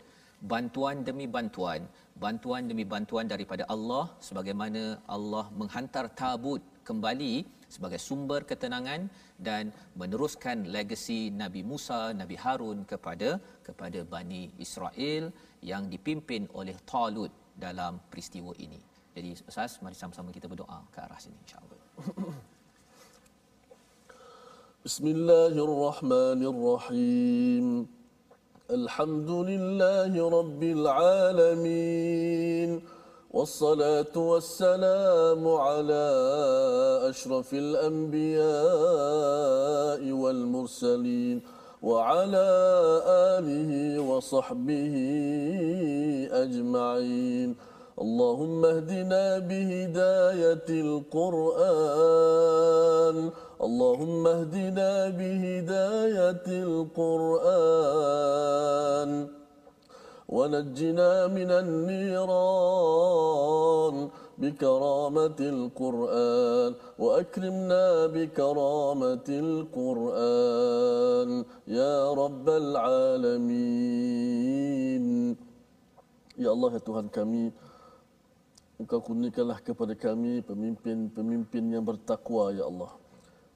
[0.52, 1.84] bantuan demi bantuan
[2.24, 4.82] bantuan demi bantuan daripada Allah sebagaimana
[5.16, 7.34] Allah menghantar tabut kembali
[7.76, 9.02] sebagai sumber ketenangan
[9.38, 9.64] dan
[10.02, 13.30] meneruskan legasi Nabi Musa, Nabi Harun kepada
[13.68, 15.24] kepada Bani Israel
[15.72, 17.32] yang dipimpin oleh Talut
[17.66, 18.80] dalam peristiwa ini.
[19.16, 21.80] Jadi Ustaz, mari sama-sama kita berdoa ke arah sini insya-Allah.
[24.86, 27.66] Bismillahirrahmanirrahim.
[28.70, 32.70] Alhamdulillahirabbil alamin.
[33.32, 36.06] والصلاة والسلام على
[37.10, 38.42] أشرف الأنبياء
[40.12, 41.42] والمرسلين
[41.82, 42.50] وعلى
[43.38, 44.96] آله وصحبه
[46.32, 47.56] أجمعين.
[48.02, 52.10] اللهم اهدنا بهداية القرآن.
[53.62, 57.80] اللهم اهدنا بهداية القرآن.
[60.29, 63.15] ونجنا من النيران
[64.39, 71.31] بكرامة القرآن وأكرمنا بكرامة القرآن
[71.69, 73.85] يا رب العالمين
[76.35, 77.55] Ya Allah ya Tuhan kami
[78.75, 82.91] Engkau kurniakanlah kepada kami pemimpin-pemimpin yang bertakwa ya Allah.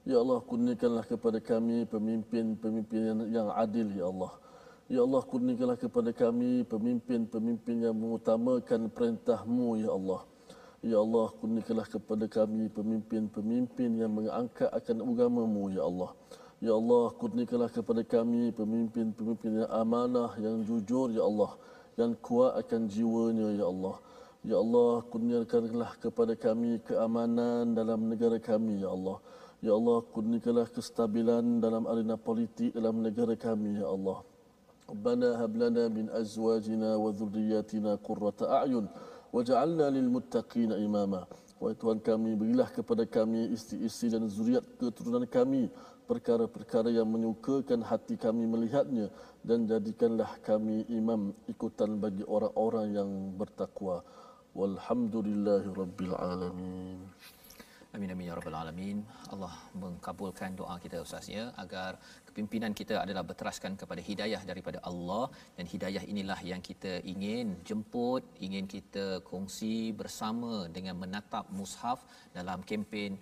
[0.07, 4.31] Ya Allah kurniakanlah kepada kami pemimpin-pemimpin yang, yang adil ya Allah.
[4.84, 10.28] Ya Allah kurniakanlah kepada kami pemimpin-pemimpin yang mengutamakan perintahmu ya Allah.
[10.84, 16.12] Ya Allah kurniakanlah kepada kami pemimpin-pemimpin yang mengangkat akan agamamu ya Allah.
[16.60, 21.56] Ya Allah kurniakanlah kepada kami pemimpin-pemimpin yang amanah, yang jujur ya Allah.
[21.96, 23.96] Yang kuat akan jiwanya ya Allah.
[24.44, 29.16] Ya Allah, kurniakanlah kepada kami keamanan dalam negara kami, Ya Allah.
[29.64, 34.20] Ya Allah, kurniakanlah kestabilan dalam arena politik dalam negara kami, Ya Allah.
[34.92, 38.88] Min azwajina wa dhurriyyatina qurrata a'yun
[39.32, 41.26] waj'alna lil muttaqina imama.
[41.60, 45.70] Wahai Tuhan kami, berilah kepada kami isteri-isteri dan zuriat keturunan kami
[46.04, 49.08] perkara-perkara yang menyukakan hati kami melihatnya
[49.40, 53.10] dan jadikanlah kami imam ikutan bagi orang-orang yang
[53.40, 54.04] bertakwa.
[54.54, 56.98] Walhamdulillahi Rabbil Alamin.
[57.96, 58.98] Amin amin ya rabbal alamin.
[59.34, 61.90] Allah mengkabulkan doa kita Ustaz ya agar
[62.28, 65.24] kepimpinan kita adalah berteraskan kepada hidayah daripada Allah
[65.56, 72.02] dan hidayah inilah yang kita ingin jemput, ingin kita kongsi bersama dengan menatap mushaf
[72.38, 73.14] dalam kempen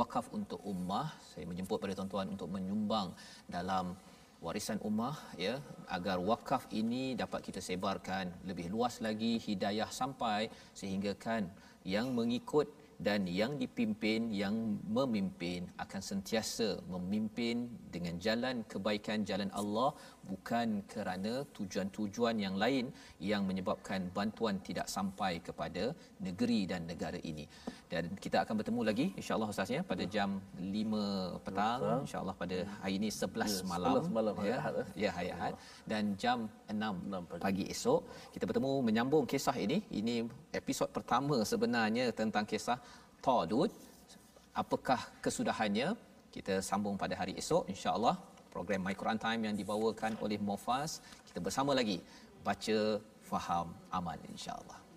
[0.00, 1.08] wakaf untuk ummah.
[1.30, 3.08] Saya menjemput pada tuan-tuan untuk menyumbang
[3.56, 3.96] dalam
[4.44, 5.54] warisan ummah ya
[5.96, 11.48] agar wakaf ini dapat kita sebarkan lebih luas lagi hidayah sampai sehingga kan
[11.94, 12.68] yang mengikut
[12.98, 14.54] dan yang dipimpin yang
[14.90, 19.94] memimpin akan sentiasa memimpin dengan jalan kebaikan jalan Allah
[20.30, 22.86] bukan kerana tujuan-tujuan yang lain
[23.30, 25.84] yang menyebabkan bantuan tidak sampai kepada
[26.26, 27.44] negeri dan negara ini.
[27.92, 32.94] Dan kita akan bertemu lagi insyaallah ustaz ya pada jam 5 petang insyaallah pada hari
[33.00, 34.58] ini 11 Ya, malam 11 malam hari ya.
[34.60, 34.74] Ahad,
[35.04, 35.54] ya hari Ahad.
[35.90, 37.42] Dan jam 6 6 pagi.
[37.46, 38.00] pagi esok
[38.34, 39.78] kita bertemu menyambung kisah ini.
[40.00, 40.14] Ini
[40.60, 42.78] episod pertama sebenarnya tentang kisah
[43.26, 43.70] Talut
[44.62, 45.88] apakah kesudahannya?
[46.34, 48.14] Kita sambung pada hari esok insyaallah
[48.58, 50.98] program My Quran Time yang dibawakan oleh Mofas
[51.30, 52.02] kita bersama lagi
[52.42, 54.87] baca faham amal insyaallah